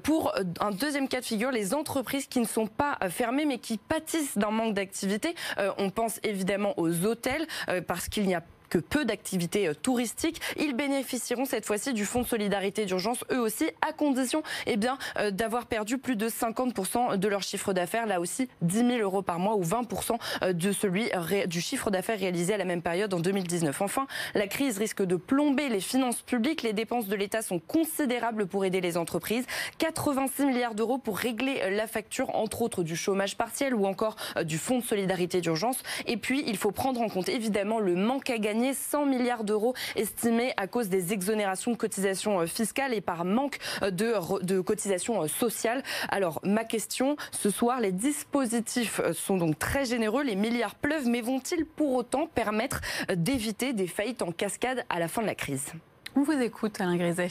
Pour 0.04 0.34
un 0.60 0.72
deuxième 0.72 1.08
cas 1.08 1.20
de 1.20 1.26
figure, 1.26 1.52
les 1.52 1.74
entreprises 1.74 2.28
qui 2.28 2.40
ne 2.40 2.46
sont 2.46 2.68
pas 2.68 2.98
fermées 3.10 3.46
mais 3.46 3.60
qui 3.60 3.78
pâtissent 3.78 4.38
d'un 4.38 4.52
manque 4.52 4.74
d'activité, 4.74 5.36
on 5.78 5.90
pense 5.90 6.20
évidemment 6.24 6.74
aux 6.78 7.06
hôtels 7.06 7.48
parce 7.88 8.10
qu'il 8.10 8.26
n'y 8.28 8.36
a 8.36 8.44
que 8.70 8.78
peu 8.78 9.06
d'activités 9.06 9.68
euh, 9.68 9.74
touristiques. 9.74 10.42
Ils 10.58 10.76
bénéficieront 10.76 11.46
cette 11.46 11.66
fois-ci 11.66 11.94
du 11.94 12.06
fonds 12.06 12.22
de 12.22 12.28
solidarité 12.28 12.86
d'urgence, 12.86 13.24
eux 13.32 13.40
aussi, 13.40 13.70
à 13.88 13.94
condition 13.94 14.44
eh 14.66 14.78
bien, 14.78 14.98
euh, 15.18 15.32
d'avoir 15.32 15.66
perdu 15.66 15.98
plus 15.98 16.16
de 16.16 16.30
50% 16.30 17.18
de 17.18 17.28
leur 17.28 17.44
chiffre 17.44 17.74
d'affaires. 17.74 18.06
Là 18.06 18.20
aussi, 18.20 18.50
10 18.62 18.78
000 18.78 18.90
euros 19.00 19.22
par 19.22 19.40
mois 19.40 19.56
ou 19.56 19.64
20% 19.64 20.18
euh, 20.44 20.54
de 20.54 20.72
celui 20.72 21.10
du 21.48 21.62
chiffre 21.62 21.92
d'affaires 21.92 22.20
réalisé 22.20 22.54
à 22.54 22.58
la 22.58 22.66
même 22.66 22.82
période 22.82 23.14
en 23.14 23.20
2019. 23.20 23.82
Enfin, 23.82 24.08
la 24.36 24.48
crise 24.48 24.78
risque 24.78 25.04
de 25.04 25.16
plomber 25.16 25.70
les 25.70 25.80
finances 25.80 26.22
publiques. 26.22 26.64
Les 26.64 26.74
dépenses 26.74 27.08
de 27.08 27.16
l'État 27.16 27.42
sont 27.42 27.60
considérables 27.60 28.48
pour 28.48 28.66
aider 28.66 28.82
les 28.82 28.98
entreprises. 28.98 29.46
86 29.78 30.46
milliards 30.46 30.76
d'euros 30.76 30.98
pour 30.98 31.18
régler 31.18 31.62
la 31.72 31.88
facture, 31.88 32.36
entre 32.36 32.62
autres 32.62 32.84
du 32.84 32.96
chômage 32.96 33.38
partiel 33.38 33.74
ou 33.74 33.86
encore 33.86 34.16
du 34.44 34.58
fonds 34.58 34.80
de 34.80 34.84
solidarité 34.84 35.42
d'urgence. 35.42 35.78
Et 36.06 36.18
puis, 36.18 36.44
il 36.48 36.58
faut 36.58 36.72
prendre 36.72 37.02
en 37.02 37.10
compte 37.10 37.30
évidemment 37.30 37.80
le 37.80 37.96
manque 37.96 38.30
à 38.30 38.38
gagner 38.38 38.57
100 38.74 39.06
milliards 39.06 39.44
d'euros 39.44 39.74
estimés 39.96 40.54
à 40.58 40.68
cause 40.68 40.90
des 40.90 41.14
exonérations 41.14 41.72
de 41.72 41.78
cotisations 41.78 42.42
euh, 42.42 42.46
fiscales 42.46 42.94
et 42.94 43.02
par 43.02 43.26
manque 43.26 43.58
euh, 43.82 43.92
de, 43.92 44.44
de 44.44 44.60
cotisations 44.62 45.24
euh, 45.24 45.28
sociales. 45.28 45.84
Alors, 46.10 46.40
ma 46.44 46.64
question 46.64 47.18
ce 47.32 47.50
soir, 47.50 47.80
les 47.80 47.92
dispositifs 47.92 49.02
sont 49.14 49.38
donc 49.38 49.60
très 49.60 49.86
généreux, 49.86 50.24
les 50.24 50.36
milliards 50.36 50.76
pleuvent, 50.76 51.08
mais 51.08 51.22
vont-ils 51.22 51.66
pour 51.66 51.94
autant 51.94 52.28
permettre 52.28 52.82
d'éviter 53.14 53.74
des 53.74 53.88
faillites 53.88 54.22
en 54.22 54.32
cascade 54.32 54.86
à 54.90 55.00
la 55.00 55.08
fin 55.08 55.22
de 55.22 55.28
la 55.28 55.36
crise? 55.36 55.74
On 56.16 56.24
vous 56.24 56.34
écoute, 56.34 56.80
Alain 56.82 56.98
Griset. 56.98 57.30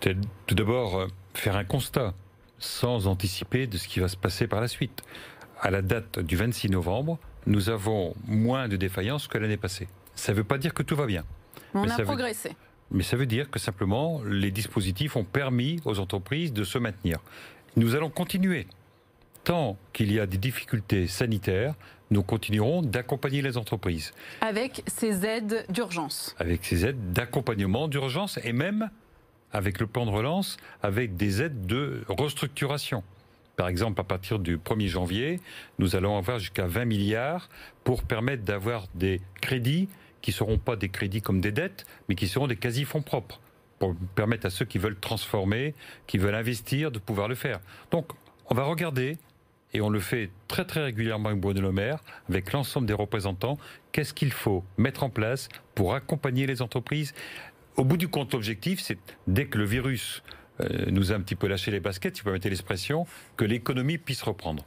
Tout 0.00 0.54
d'abord, 0.54 1.06
faire 1.34 1.56
un 1.56 1.64
constat 1.64 2.14
sans 2.58 3.06
anticiper 3.06 3.66
de 3.66 3.76
ce 3.76 3.88
qui 3.88 4.00
va 4.00 4.08
se 4.08 4.16
passer 4.16 4.46
par 4.46 4.60
la 4.60 4.68
suite. 4.68 5.02
À 5.60 5.70
la 5.70 5.82
date 5.82 6.18
du 6.18 6.36
26 6.36 6.70
novembre, 6.70 7.18
nous 7.46 7.70
avons 7.70 8.14
moins 8.26 8.68
de 8.68 8.76
défaillances 8.76 9.28
que 9.28 9.38
l'année 9.38 9.56
passée. 9.56 9.88
Ça 10.22 10.30
ne 10.30 10.36
veut 10.36 10.44
pas 10.44 10.56
dire 10.56 10.72
que 10.72 10.84
tout 10.84 10.94
va 10.94 11.06
bien. 11.06 11.24
On 11.74 11.82
a 11.88 12.00
progressé. 12.00 12.54
mais 12.92 13.02
ça 13.02 13.16
veut 13.16 13.26
dire 13.26 13.50
que 13.50 13.58
simplement 13.58 14.22
les 14.22 14.52
dispositifs 14.52 15.16
ont 15.16 15.24
permis 15.24 15.80
aux 15.84 15.98
entreprises 15.98 16.52
de 16.52 16.62
se 16.62 16.78
maintenir. 16.78 17.18
Nous 17.74 17.96
allons 17.96 18.08
continuer. 18.08 18.68
Tant 19.42 19.76
qu'il 19.92 20.12
y 20.12 20.20
a 20.20 20.26
des 20.26 20.38
difficultés 20.38 21.08
sanitaires, 21.08 21.74
nous 22.12 22.22
continuerons 22.22 22.82
d'accompagner 22.82 23.42
les 23.42 23.56
entreprises. 23.56 24.12
Avec 24.40 24.84
ces 24.86 25.26
aides 25.26 25.66
d'urgence. 25.68 26.36
Avec 26.38 26.64
ces 26.66 26.86
aides 26.86 27.12
d'accompagnement 27.12 27.88
d'urgence 27.88 28.38
et 28.44 28.52
même 28.52 28.90
avec 29.50 29.80
le 29.80 29.88
plan 29.88 30.06
de 30.06 30.12
relance, 30.12 30.56
avec 30.84 31.16
des 31.16 31.42
aides 31.42 31.66
de 31.66 32.04
restructuration. 32.08 33.02
Par 33.56 33.66
exemple, 33.66 34.00
à 34.00 34.04
partir 34.04 34.38
du 34.38 34.56
1er 34.56 34.86
janvier, 34.86 35.40
nous 35.80 35.96
allons 35.96 36.16
avoir 36.16 36.38
jusqu'à 36.38 36.68
20 36.68 36.84
milliards 36.84 37.48
pour 37.82 38.04
permettre 38.04 38.44
d'avoir 38.44 38.86
des 38.94 39.20
crédits 39.40 39.88
qui 40.22 40.30
ne 40.30 40.34
seront 40.34 40.58
pas 40.58 40.76
des 40.76 40.88
crédits 40.88 41.20
comme 41.20 41.40
des 41.40 41.52
dettes, 41.52 41.84
mais 42.08 42.14
qui 42.14 42.28
seront 42.28 42.46
des 42.46 42.56
quasi-fonds 42.56 43.02
propres, 43.02 43.40
pour 43.78 43.94
permettre 44.14 44.46
à 44.46 44.50
ceux 44.50 44.64
qui 44.64 44.78
veulent 44.78 44.98
transformer, 44.98 45.74
qui 46.06 46.16
veulent 46.16 46.34
investir, 46.34 46.90
de 46.90 46.98
pouvoir 46.98 47.28
le 47.28 47.34
faire. 47.34 47.60
Donc, 47.90 48.12
on 48.46 48.54
va 48.54 48.64
regarder, 48.64 49.18
et 49.74 49.80
on 49.80 49.90
le 49.90 50.00
fait 50.00 50.30
très 50.48 50.64
très 50.64 50.82
régulièrement 50.82 51.30
avec 51.30 51.40
Bruno 51.40 51.60
Le 51.60 51.72
Maire, 51.72 51.98
avec 52.28 52.52
l'ensemble 52.52 52.86
des 52.86 52.92
représentants, 52.92 53.58
qu'est-ce 53.90 54.14
qu'il 54.14 54.32
faut 54.32 54.64
mettre 54.76 55.02
en 55.02 55.10
place 55.10 55.48
pour 55.74 55.94
accompagner 55.94 56.46
les 56.46 56.62
entreprises. 56.62 57.14
Au 57.76 57.84
bout 57.84 57.96
du 57.96 58.08
compte, 58.08 58.32
l'objectif, 58.32 58.80
c'est 58.80 58.98
dès 59.26 59.46
que 59.46 59.58
le 59.58 59.64
virus 59.64 60.22
euh, 60.60 60.90
nous 60.90 61.12
a 61.12 61.14
un 61.14 61.20
petit 61.20 61.36
peu 61.36 61.46
lâché 61.46 61.70
les 61.70 61.80
baskets, 61.80 62.16
si 62.16 62.20
vous 62.20 62.26
permettez 62.26 62.50
l'expression, 62.50 63.06
que 63.36 63.44
l'économie 63.44 63.98
puisse 63.98 64.22
reprendre. 64.22 64.64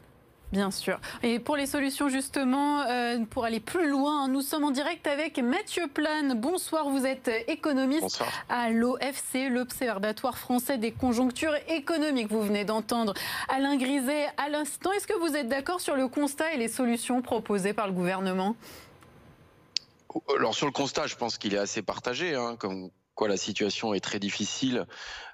Bien 0.56 0.72
sûr. 0.72 1.02
Et 1.22 1.40
pour 1.40 1.58
les 1.58 1.66
solutions, 1.66 2.08
justement, 2.08 2.84
euh, 2.84 3.20
pour 3.30 3.44
aller 3.44 3.60
plus 3.60 3.90
loin, 3.90 4.30
nous 4.30 4.40
sommes 4.40 4.64
en 4.64 4.72
direct 4.72 5.06
avec 5.06 5.38
Mathieu 5.38 5.86
Plane. 5.94 6.34
Bonsoir, 6.40 6.88
vous 6.88 7.06
êtes 7.06 7.30
économiste 7.50 8.24
à 8.48 8.70
l'OFC, 8.70 9.50
l'Observatoire 9.50 10.38
français 10.38 10.78
des 10.78 10.94
conjonctures 10.94 11.56
économiques. 11.68 12.32
Vous 12.32 12.42
venez 12.42 12.64
d'entendre 12.64 13.14
Alain 13.50 13.76
Griset 13.76 14.28
à 14.38 14.48
l'instant. 14.48 14.94
Est-ce 14.94 15.08
que 15.08 15.20
vous 15.20 15.36
êtes 15.36 15.50
d'accord 15.50 15.82
sur 15.82 15.98
le 15.98 16.08
constat 16.08 16.54
et 16.54 16.58
les 16.58 16.70
solutions 16.70 17.22
proposées 17.22 17.74
par 17.74 17.88
le 17.88 17.94
gouvernement? 17.94 18.56
Alors 20.38 20.56
sur 20.56 20.68
le 20.68 20.72
constat, 20.72 21.06
je 21.08 21.18
pense 21.18 21.38
qu'il 21.38 21.54
est 21.54 21.58
assez 21.58 21.82
partagé, 21.82 22.34
hein, 22.34 22.56
comme 22.58 22.92
quoi 23.16 23.28
la 23.28 23.38
situation 23.38 23.94
est 23.94 24.00
très 24.00 24.20
difficile 24.20 24.86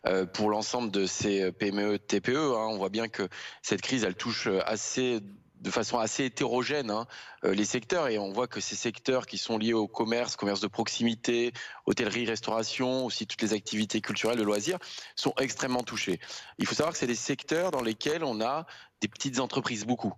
euh, 0.05 0.25
pour 0.25 0.49
l'ensemble 0.49 0.91
de 0.91 1.05
ces 1.05 1.51
PME, 1.51 1.99
TPE. 1.99 2.29
Hein. 2.29 2.67
On 2.69 2.77
voit 2.77 2.89
bien 2.89 3.07
que 3.07 3.27
cette 3.61 3.81
crise, 3.81 4.03
elle 4.03 4.15
touche 4.15 4.47
assez 4.65 5.21
de 5.61 5.69
façon 5.69 5.99
assez 5.99 6.25
hétérogène 6.25 6.89
hein, 6.89 7.05
euh, 7.43 7.53
les 7.53 7.65
secteurs 7.65 8.07
et 8.07 8.17
on 8.17 8.31
voit 8.31 8.47
que 8.47 8.59
ces 8.59 8.75
secteurs 8.75 9.27
qui 9.27 9.37
sont 9.37 9.57
liés 9.57 9.73
au 9.73 9.87
commerce, 9.87 10.35
commerce 10.35 10.59
de 10.59 10.67
proximité, 10.67 11.53
hôtellerie, 11.85 12.25
restauration, 12.25 13.05
aussi 13.05 13.27
toutes 13.27 13.41
les 13.41 13.53
activités 13.53 14.01
culturelles, 14.01 14.39
de 14.39 14.43
loisirs, 14.43 14.79
sont 15.15 15.33
extrêmement 15.39 15.83
touchés. 15.83 16.19
Il 16.57 16.65
faut 16.65 16.75
savoir 16.75 16.93
que 16.93 16.99
c'est 16.99 17.07
des 17.07 17.15
secteurs 17.15 17.71
dans 17.71 17.81
lesquels 17.81 18.23
on 18.23 18.41
a 18.41 18.65
des 19.01 19.07
petites 19.07 19.39
entreprises 19.39 19.85
beaucoup. 19.85 20.13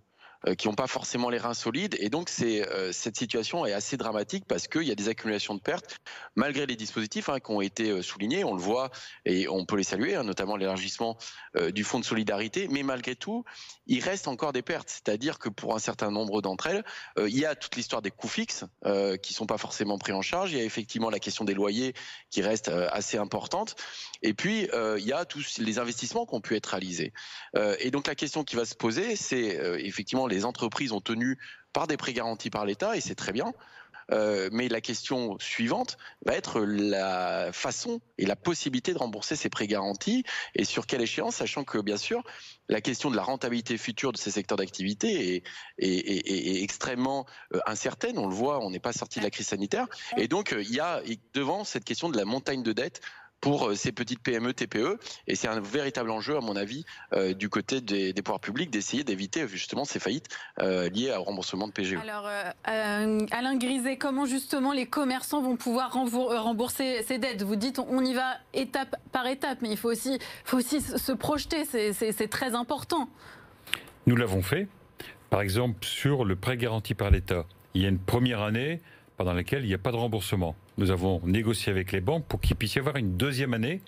Euh, 0.46 0.54
qui 0.54 0.68
n'ont 0.68 0.74
pas 0.74 0.86
forcément 0.86 1.30
les 1.30 1.38
reins 1.38 1.54
solides. 1.54 1.96
Et 2.00 2.10
donc, 2.10 2.30
euh, 2.42 2.92
cette 2.92 3.16
situation 3.16 3.64
est 3.64 3.72
assez 3.72 3.96
dramatique 3.96 4.44
parce 4.46 4.68
qu'il 4.68 4.82
y 4.82 4.90
a 4.90 4.94
des 4.94 5.08
accumulations 5.08 5.54
de 5.54 5.60
pertes, 5.60 5.98
malgré 6.36 6.66
les 6.66 6.76
dispositifs 6.76 7.30
hein, 7.30 7.40
qui 7.40 7.50
ont 7.50 7.62
été 7.62 7.90
euh, 7.90 8.02
soulignés. 8.02 8.44
On 8.44 8.54
le 8.54 8.60
voit 8.60 8.90
et 9.24 9.48
on 9.48 9.64
peut 9.64 9.76
les 9.76 9.84
saluer, 9.84 10.16
hein, 10.16 10.22
notamment 10.22 10.56
l'élargissement 10.56 11.16
du 11.72 11.84
fonds 11.84 12.00
de 12.00 12.04
solidarité. 12.04 12.66
Mais 12.68 12.82
malgré 12.82 13.14
tout, 13.14 13.44
il 13.86 14.02
reste 14.02 14.26
encore 14.26 14.52
des 14.52 14.62
pertes. 14.62 14.88
C'est-à-dire 14.88 15.38
que 15.38 15.48
pour 15.48 15.74
un 15.74 15.78
certain 15.78 16.10
nombre 16.10 16.42
d'entre 16.42 16.66
elles, 16.66 16.84
il 17.16 17.38
y 17.38 17.46
a 17.46 17.54
toute 17.54 17.76
l'histoire 17.76 18.02
des 18.02 18.10
coûts 18.10 18.28
fixes 18.28 18.64
qui 19.22 19.34
sont 19.34 19.46
pas 19.46 19.58
forcément 19.58 19.96
pris 19.96 20.12
en 20.12 20.22
charge. 20.22 20.50
Il 20.50 20.58
y 20.58 20.60
a 20.60 20.64
effectivement 20.64 21.10
la 21.10 21.20
question 21.20 21.44
des 21.44 21.54
loyers 21.54 21.94
qui 22.30 22.42
reste 22.42 22.68
assez 22.68 23.18
importante. 23.18 23.76
Et 24.22 24.34
puis, 24.34 24.68
il 24.98 25.06
y 25.06 25.12
a 25.12 25.24
tous 25.24 25.58
les 25.58 25.78
investissements 25.78 26.26
qui 26.26 26.34
ont 26.34 26.40
pu 26.40 26.56
être 26.56 26.66
réalisés. 26.66 27.12
et 27.78 27.90
donc, 27.92 28.08
la 28.08 28.16
question 28.16 28.42
qui 28.42 28.56
va 28.56 28.64
se 28.64 28.74
poser, 28.74 29.14
c'est 29.14 29.60
effectivement 29.78 30.26
les 30.26 30.33
entreprises 30.42 30.90
ont 30.90 31.00
tenu 31.00 31.38
par 31.72 31.86
des 31.86 31.96
prêts 31.96 32.12
garantis 32.12 32.50
par 32.50 32.64
l'État, 32.64 32.96
et 32.96 33.00
c'est 33.00 33.14
très 33.14 33.32
bien. 33.32 33.52
Euh, 34.10 34.50
mais 34.52 34.68
la 34.68 34.80
question 34.80 35.38
suivante 35.38 35.96
va 36.26 36.34
être 36.34 36.60
la 36.60 37.52
façon 37.52 38.00
et 38.18 38.26
la 38.26 38.36
possibilité 38.36 38.92
de 38.92 38.98
rembourser 38.98 39.36
ces 39.36 39.48
prêts 39.48 39.66
garantis 39.66 40.24
et 40.54 40.64
sur 40.64 40.86
quelle 40.86 41.00
échéance, 41.00 41.36
sachant 41.36 41.64
que 41.64 41.78
bien 41.78 41.96
sûr 41.96 42.22
la 42.68 42.80
question 42.80 43.10
de 43.10 43.16
la 43.16 43.22
rentabilité 43.22 43.78
future 43.78 44.12
de 44.12 44.18
ces 44.18 44.30
secteurs 44.30 44.58
d'activité 44.58 45.42
est, 45.78 46.62
extrêmement 46.62 47.26
euh, 47.54 47.60
incertaine. 47.66 48.18
On 48.18 48.26
le 48.26 48.34
voit, 48.34 48.64
on 48.64 48.70
n'est 48.70 48.78
pas 48.78 48.92
sorti 48.92 49.20
de 49.20 49.24
la 49.24 49.30
crise 49.30 49.48
sanitaire, 49.48 49.86
et 50.16 50.28
donc 50.28 50.52
euh, 50.52 50.62
il 50.62 50.74
y 50.74 50.80
a 50.80 51.02
devant 51.32 51.64
cette 51.64 51.84
question 51.84 52.08
de 52.08 52.16
la 52.16 52.24
montagne 52.24 52.62
de 52.62 52.72
dettes 52.72 53.00
pour 53.44 53.68
euh, 53.68 53.74
ces 53.74 53.92
petites 53.92 54.20
PME, 54.20 54.54
TPE. 54.54 54.98
Et 55.26 55.34
c'est 55.34 55.48
un 55.48 55.60
véritable 55.60 56.10
enjeu, 56.10 56.34
à 56.34 56.40
mon 56.40 56.56
avis, 56.56 56.86
euh, 57.12 57.34
du 57.34 57.50
côté 57.50 57.82
des, 57.82 58.14
pouvoirs 58.14 58.40
publics 58.40 58.70
d'essayer 58.70 59.04
d'éviter 59.04 59.46
justement 59.48 59.84
ces 59.84 59.98
faillites 59.98 60.28
euh, 60.60 60.88
liées 60.88 61.14
au 61.14 61.22
remboursement 61.22 61.68
de 61.68 61.72
PGE. 61.72 61.98
Alors, 62.02 62.26
Alain 62.64 63.56
Griset, 63.58 63.98
comment 63.98 64.24
justement 64.24 64.72
les 64.72 64.86
commerçants 64.86 65.42
vont 65.42 65.56
pouvoir 65.56 65.92
rembourser 65.92 67.02
ces 67.02 67.18
dettes? 67.18 67.42
Vous 67.42 67.56
dites 67.56 67.78
on 67.78 68.02
y 68.02 68.14
va 68.14 68.38
étape 68.54 68.96
par 69.12 69.26
étape, 69.26 69.58
mais 69.60 69.72
il 69.72 69.76
faut 69.76 69.90
aussi, 69.90 70.18
faut 70.46 70.56
aussi 70.56 70.80
se 70.80 71.12
projeter, 71.12 71.66
c'est 71.66 72.28
très 72.28 72.54
important. 72.54 73.10
Nous 74.06 74.16
l'avons 74.16 74.40
fait. 74.40 74.68
Par 75.28 75.42
exemple, 75.42 75.84
sur 75.84 76.24
le 76.24 76.34
prêt 76.34 76.56
garanti 76.56 76.94
par 76.94 77.10
l'État, 77.10 77.44
il 77.74 77.82
y 77.82 77.84
a 77.84 77.90
une 77.90 77.98
première 77.98 78.40
année 78.40 78.80
pendant 79.18 79.34
laquelle 79.34 79.64
il 79.64 79.68
n'y 79.68 79.74
a 79.74 79.78
pas 79.78 79.92
de 79.92 79.96
remboursement. 79.96 80.56
Nous 80.76 80.90
avons 80.90 81.20
négocié 81.24 81.70
avec 81.70 81.92
les 81.92 82.00
banques 82.00 82.24
pour 82.26 82.40
qu'il 82.40 82.56
puisse 82.56 82.74
y 82.74 82.78
avoir 82.78 82.96
une 82.96 83.16
deuxième 83.16 83.54
année. 83.54 83.80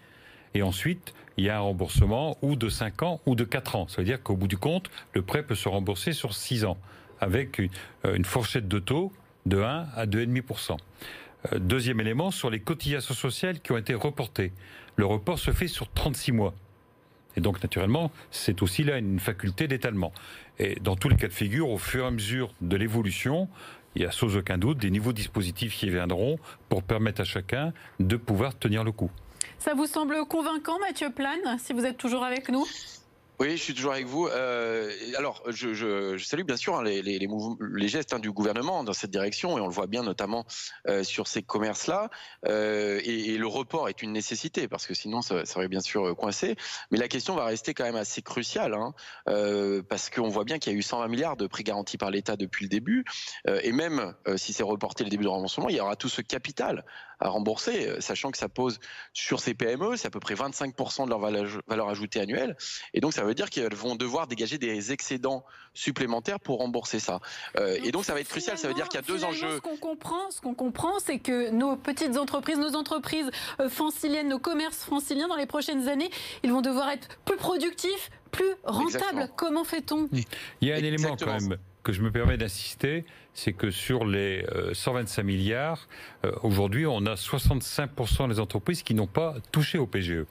Et 0.55 0.63
ensuite, 0.63 1.15
il 1.37 1.45
y 1.45 1.51
a 1.51 1.59
un 1.59 1.61
remboursement 1.61 2.39
ou 2.43 2.57
de 2.57 2.69
5 2.69 3.03
ans 3.03 3.21
ou 3.27 3.35
de 3.35 3.45
4 3.45 3.77
ans. 3.77 3.89
Ça 3.89 3.99
veut 3.99 4.05
dire 4.05 4.23
qu'au 4.23 4.37
bout 4.37 4.49
du 4.49 4.57
compte, 4.57 4.91
le 5.13 5.23
prêt 5.23 5.43
peut 5.43 5.55
se 5.55 5.69
rembourser 5.69 6.13
sur 6.13 6.35
6 6.35 6.65
ans, 6.65 6.79
avec 7.21 7.61
euh, 7.61 7.69
une 8.15 8.25
fourchette 8.25 8.69
de 8.69 8.79
taux 8.79 9.13
de 9.45 9.61
1 9.61 9.87
à 9.95 10.07
2,5%. 10.07 10.77
Euh, 11.53 11.59
deuxième 11.59 12.01
élément, 12.01 12.31
sur 12.31 12.51
les 12.51 12.61
cotisations 12.61 13.15
sociales 13.15 13.61
qui 13.61 13.73
ont 13.73 13.77
été 13.77 13.95
reportées. 13.95 14.53
Le 14.97 15.07
report 15.07 15.39
se 15.39 15.51
fait 15.51 15.69
sur 15.69 15.91
36 15.93 16.33
mois. 16.33 16.55
Et 17.37 17.41
donc, 17.41 17.63
naturellement, 17.63 18.11
c'est 18.31 18.63
aussi 18.63 18.83
là 18.83 18.97
une 18.97 19.21
faculté 19.21 19.69
d'étalement. 19.69 20.13
Et 20.59 20.77
dans 20.81 20.97
tous 20.97 21.11
les 21.11 21.17
cas 21.17 21.29
de 21.29 21.35
figure, 21.35 21.69
au 21.69 21.77
fur 21.77 22.05
et 22.05 22.07
à 22.09 22.11
mesure 22.11 22.55
de 22.63 22.77
l'évolution, 22.77 23.49
il 23.97 24.03
y 24.03 24.05
a 24.05 24.13
sans 24.13 24.37
aucun 24.37 24.59
doute 24.59 24.79
des 24.79 24.91
nouveaux 24.91 25.15
dispositifs 25.15 25.75
qui 25.75 25.89
viendront 25.89 26.39
pour 26.69 26.83
permettre 26.83 27.23
à 27.23 27.25
chacun 27.25 27.73
de 27.99 28.17
pouvoir 28.17 28.57
tenir 28.57 28.85
le 28.85 28.93
coup. 28.93 29.11
Ça 29.59 29.73
vous 29.75 29.87
semble 29.87 30.17
convaincant, 30.29 30.79
Mathieu 30.79 31.11
Plane, 31.11 31.59
si 31.59 31.73
vous 31.73 31.85
êtes 31.85 31.97
toujours 31.97 32.23
avec 32.23 32.51
nous? 32.51 32.67
Oui, 33.39 33.57
je 33.57 33.63
suis 33.63 33.75
toujours 33.75 33.93
avec 33.93 34.07
vous. 34.07 34.27
Euh, 34.29 34.91
alors, 35.19 35.43
je, 35.49 35.75
je, 35.75 36.17
je, 36.17 36.25
salue 36.25 36.43
bien 36.43 36.57
sûr 36.57 36.77
hein, 36.77 36.83
les, 36.83 37.03
les, 37.03 37.19
les, 37.19 37.29
les 37.75 37.89
gestes 37.89 38.15
hein, 38.15 38.19
du 38.19 38.33
gouvernement 38.33 38.83
dans 38.83 38.95
cette 38.95 39.11
direction, 39.11 39.59
et 39.59 39.61
on 39.61 39.67
le 39.67 39.73
voit 39.73 39.87
bien 39.87 40.03
notamment 40.03 40.47
euh, 40.89 41.05
sur 41.05 41.27
ces 41.27 41.43
commerces-là. 41.43 42.09
Euh, 42.47 42.99
et, 43.05 43.35
et, 43.35 43.39
le 43.39 43.47
report 43.47 43.91
est 43.91 44.03
une 44.03 44.13
nécessité, 44.13 44.69
parce 44.69 44.87
que 44.87 44.95
sinon, 44.95 45.21
ça, 45.21 45.45
ça 45.45 45.59
aurait 45.59 45.69
bien 45.69 45.81
sûr 45.81 46.09
euh, 46.09 46.15
coincé. 46.15 46.57
Mais 46.91 46.99
la 46.99 47.09
question 47.09 47.35
va 47.35 47.45
rester 47.45 47.75
quand 47.75 47.85
même 47.85 47.97
assez 47.97 48.23
cruciale, 48.23 48.73
hein, 48.73 48.95
euh, 49.29 49.83
parce 49.83 50.09
qu'on 50.09 50.29
voit 50.29 50.45
bien 50.45 50.59
qu'il 50.59 50.73
y 50.73 50.77
a 50.77 50.79
eu 50.79 50.83
120 50.83 51.09
milliards 51.09 51.37
de 51.37 51.47
prix 51.47 51.63
garantis 51.63 51.99
par 51.99 52.11
l'État 52.11 52.37
depuis 52.37 52.65
le 52.65 52.71
début, 52.71 53.05
euh, 53.49 53.61
et 53.63 53.73
même 53.73 54.15
si 54.37 54.53
c'est 54.55 54.63
reporté 54.63 55.05
le 55.05 55.11
début 55.11 55.25
de 55.25 55.29
remboursement, 55.29 55.69
il 55.69 55.77
y 55.77 55.81
aura 55.81 55.97
tout 55.97 56.09
ce 56.09 56.23
capital 56.23 56.85
à 57.21 57.29
rembourser, 57.29 58.01
sachant 58.01 58.31
que 58.31 58.39
ça 58.39 58.49
pose 58.49 58.79
sur 59.13 59.41
ces 59.41 59.55
PME, 59.55 59.97
c'est 59.97 60.07
à 60.07 60.11
peu 60.11 60.21
près 60.21 60.35
25% 60.35 61.05
de 61.05 61.11
leur 61.11 61.19
valeur, 61.19 61.89
ajoutée 61.89 62.21
annuelle, 62.21 62.57
et 62.93 63.01
donc 63.01 63.15
ça 63.15 63.26
veut 63.27 63.35
dire 63.35 63.51
qu'elles 63.51 63.75
vont 63.75 63.97
devoir 63.97 64.27
dégager 64.27 64.59
des 64.59 64.93
excédents 64.93 65.45
supplémentaires 65.75 66.41
pour 66.41 66.59
rembourser 66.59 66.99
ça. 66.99 67.21
Euh, 67.59 67.79
et 67.85 67.93
donc 67.93 68.05
ça 68.05 68.15
va 68.15 68.21
être 68.21 68.29
crucial. 68.29 68.59
Ça 68.59 68.69
veut 68.69 68.75
dire 68.75 68.89
qu'il 68.89 69.01
y 69.01 69.05
a 69.05 69.07
deux 69.07 69.25
enjeux. 69.25 69.57
Ce 69.57 69.61
qu'on 69.61 69.77
comprend, 69.77 70.31
ce 70.31 70.41
qu'on 70.41 70.55
comprend, 70.55 70.99
c'est 70.99 71.19
que 71.19 71.51
nos 71.51 71.77
petites 71.77 72.17
entreprises, 72.17 72.59
nos 72.59 72.75
entreprises 72.75 73.31
euh, 73.61 73.69
franciliennes, 73.69 74.29
nos 74.29 74.39
commerces 74.39 74.85
franciliens, 74.85 75.29
dans 75.29 75.37
les 75.37 75.47
prochaines 75.47 75.89
années, 75.89 76.11
ils 76.43 76.53
vont 76.53 76.63
devoir 76.63 76.91
être 76.91 77.09
plus 77.25 77.37
productifs, 77.37 78.11
plus 78.31 78.55
rentables. 78.65 79.29
Comment 79.37 79.65
fait-on? 79.65 80.09
Il 80.61 80.69
y 80.69 80.73
a 80.73 80.77
un 80.77 80.79
élément 80.79 81.17
quand 81.17 81.27
même 81.27 81.59
que 81.83 81.93
je 81.93 82.03
me 82.03 82.11
permets 82.11 82.37
d'insister, 82.37 83.05
c'est 83.33 83.53
que 83.53 83.71
sur 83.71 84.05
les 84.05 84.45
125 84.73 85.23
euh, 85.23 85.25
milliards, 85.25 85.89
aujourd'hui, 86.43 86.85
on 86.85 87.07
a 87.07 87.15
65% 87.15 88.29
des 88.29 88.41
entreprises 88.41 88.83
qui 88.83 88.95
n'ont 88.95 89.07
pas 89.07 89.37
touché 89.53 89.79
au 89.79 89.87
PGE. 89.87 90.25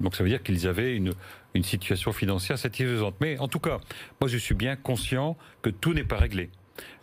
Donc 0.00 0.16
ça 0.16 0.22
veut 0.22 0.30
dire 0.30 0.42
qu'ils 0.42 0.66
avaient 0.66 0.96
une, 0.96 1.12
une 1.54 1.62
situation 1.62 2.12
financière 2.12 2.58
satisfaisante. 2.58 3.14
Mais 3.20 3.38
en 3.38 3.48
tout 3.48 3.60
cas, 3.60 3.78
moi 4.20 4.28
je 4.28 4.38
suis 4.38 4.54
bien 4.54 4.76
conscient 4.76 5.36
que 5.62 5.70
tout 5.70 5.92
n'est 5.94 6.04
pas 6.04 6.16
réglé. 6.16 6.50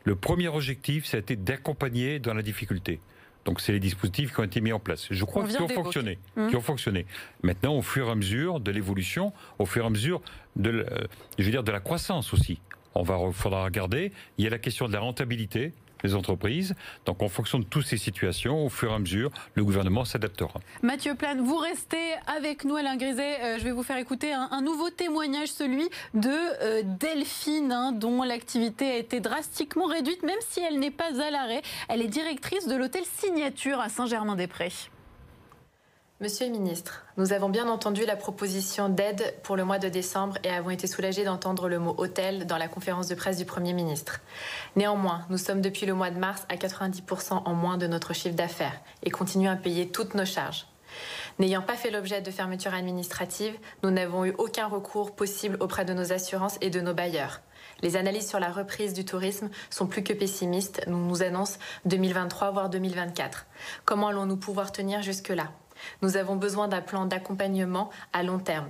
Le 0.03 0.15
premier 0.15 0.47
objectif, 0.47 1.05
ça 1.05 1.17
a 1.17 1.19
été 1.19 1.35
d'accompagner 1.35 2.19
dans 2.19 2.33
la 2.33 2.41
difficulté. 2.41 2.99
Donc 3.45 3.61
c'est 3.61 3.71
les 3.71 3.79
dispositifs 3.79 4.33
qui 4.33 4.39
ont 4.41 4.43
été 4.43 4.59
mis 4.59 4.73
en 4.73 4.79
place. 4.79 5.07
Je 5.09 5.23
crois 5.23 5.45
qu'ils 5.47 5.61
ont 5.61 5.69
fonctionné, 5.69 6.19
qui 6.49 6.55
ont 6.55 6.61
fonctionné. 6.61 7.05
Maintenant, 7.43 7.75
au 7.75 7.81
fur 7.81 8.07
et 8.07 8.11
à 8.11 8.15
mesure 8.15 8.59
de 8.59 8.71
l'évolution, 8.71 9.31
au 9.57 9.65
fur 9.65 9.83
et 9.83 9.87
à 9.87 9.89
mesure 9.89 10.21
de, 10.57 10.85
je 11.37 11.43
veux 11.45 11.51
dire, 11.51 11.63
de 11.63 11.71
la 11.71 11.79
croissance 11.79 12.33
aussi, 12.33 12.59
on 12.93 13.03
va 13.03 13.17
faudra 13.31 13.63
regarder. 13.63 14.11
Il 14.37 14.43
y 14.43 14.47
a 14.47 14.49
la 14.49 14.59
question 14.59 14.87
de 14.87 14.93
la 14.93 14.99
rentabilité 14.99 15.71
les 16.03 16.15
entreprises. 16.15 16.75
Donc 17.05 17.21
en 17.21 17.29
fonction 17.29 17.59
de 17.59 17.63
toutes 17.63 17.85
ces 17.85 17.97
situations, 17.97 18.65
au 18.65 18.69
fur 18.69 18.91
et 18.91 18.95
à 18.95 18.99
mesure, 18.99 19.31
le 19.55 19.63
gouvernement 19.63 20.05
s'adaptera. 20.05 20.59
Mathieu 20.81 21.15
Plane, 21.15 21.41
vous 21.41 21.57
restez 21.57 22.13
avec 22.27 22.63
nous, 22.63 22.75
Alain 22.75 22.97
Griset. 22.97 23.37
Euh, 23.41 23.57
je 23.59 23.63
vais 23.63 23.71
vous 23.71 23.83
faire 23.83 23.97
écouter 23.97 24.33
un, 24.33 24.61
nouveau 24.61 24.89
témoignage, 24.89 25.49
celui 25.49 25.87
de 26.13 26.29
euh, 26.29 26.81
Delphine, 26.83 27.71
hein, 27.71 27.91
dont 27.91 28.23
l'activité 28.23 28.85
a 28.85 28.97
été 28.97 29.19
drastiquement 29.19 29.85
réduite, 29.85 30.23
même 30.23 30.39
si 30.49 30.59
elle 30.59 30.79
n'est 30.79 30.91
pas 30.91 31.21
à 31.21 31.31
l'arrêt. 31.31 31.61
Elle 31.89 32.01
est 32.01 32.07
directrice 32.07 32.67
de 32.67 32.75
l'hôtel 32.75 33.03
Signature 33.05 33.79
à 33.79 33.89
Saint-Germain-des-Prés. 33.89 34.89
Monsieur 36.19 36.47
le 36.47 36.51
ministre, 36.51 37.05
nous 37.17 37.31
avons 37.31 37.47
bien 37.47 37.67
entendu 37.67 38.03
la 38.03 38.15
proposition 38.15 38.89
d'aide 38.89 39.35
pour 39.43 39.55
le 39.55 39.63
mois 39.63 39.77
de 39.77 39.87
décembre 39.87 40.39
et 40.43 40.49
avons 40.49 40.71
été 40.71 40.87
soulagés 40.87 41.23
d'entendre 41.23 41.69
le 41.69 41.77
mot 41.77 41.93
hôtel 41.99 42.47
dans 42.47 42.57
la 42.57 42.67
conférence 42.67 43.07
de 43.07 43.13
presse 43.13 43.37
du 43.37 43.45
Premier 43.45 43.73
ministre. 43.73 44.19
Néanmoins, 44.75 45.27
nous 45.29 45.37
sommes 45.37 45.61
depuis 45.61 45.85
le 45.85 45.93
mois 45.93 46.09
de 46.09 46.17
mars 46.17 46.43
à 46.49 46.55
90% 46.55 47.43
en 47.45 47.53
moins 47.53 47.77
de 47.77 47.85
notre 47.85 48.13
chiffre 48.13 48.33
d'affaires 48.33 48.81
et 49.03 49.11
continuons 49.11 49.51
à 49.51 49.57
payer 49.57 49.89
toutes 49.89 50.15
nos 50.15 50.25
charges. 50.25 50.65
N'ayant 51.37 51.61
pas 51.61 51.75
fait 51.75 51.91
l'objet 51.91 52.19
de 52.19 52.31
fermetures 52.31 52.73
administratives, 52.73 53.55
nous 53.83 53.91
n'avons 53.91 54.25
eu 54.25 54.33
aucun 54.39 54.65
recours 54.65 55.15
possible 55.15 55.57
auprès 55.59 55.85
de 55.85 55.93
nos 55.93 56.13
assurances 56.13 56.57
et 56.61 56.71
de 56.71 56.81
nos 56.81 56.95
bailleurs. 56.95 57.41
Les 57.83 57.95
analyses 57.95 58.27
sur 58.27 58.39
la 58.39 58.49
reprise 58.49 58.93
du 58.93 59.05
tourisme 59.05 59.51
sont 59.69 59.85
plus 59.85 60.01
que 60.01 60.13
pessimistes. 60.13 60.81
Nous 60.87 60.97
nous 60.97 61.21
annoncent 61.21 61.59
2023 61.85 62.49
voire 62.49 62.69
2024. 62.71 63.45
Comment 63.85 64.07
allons-nous 64.07 64.37
pouvoir 64.37 64.71
tenir 64.71 65.03
jusque-là? 65.03 65.51
Nous 66.01 66.17
avons 66.17 66.35
besoin 66.35 66.67
d'un 66.67 66.81
plan 66.81 67.05
d'accompagnement 67.05 67.89
à 68.13 68.23
long 68.23 68.39
terme. 68.39 68.69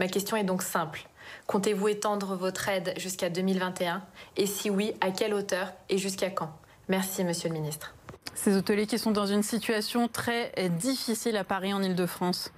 Ma 0.00 0.08
question 0.08 0.36
est 0.36 0.44
donc 0.44 0.62
simple. 0.62 1.06
Comptez-vous 1.46 1.88
étendre 1.88 2.36
votre 2.36 2.68
aide 2.68 2.94
jusqu'à 2.96 3.30
2021 3.30 4.02
Et 4.36 4.46
si 4.46 4.70
oui, 4.70 4.92
à 5.00 5.10
quelle 5.10 5.34
hauteur 5.34 5.72
et 5.88 5.98
jusqu'à 5.98 6.30
quand? 6.30 6.52
Merci, 6.88 7.24
Monsieur 7.24 7.48
le 7.48 7.54
Ministre. 7.54 7.94
Ces 8.34 8.56
hôteliers 8.56 8.86
qui 8.86 8.98
sont 8.98 9.12
dans 9.12 9.26
une 9.26 9.42
situation 9.42 10.08
très 10.08 10.52
difficile 10.80 11.36
à 11.36 11.44
Paris, 11.44 11.72
en 11.72 11.82
Ile-de-France. 11.82 12.52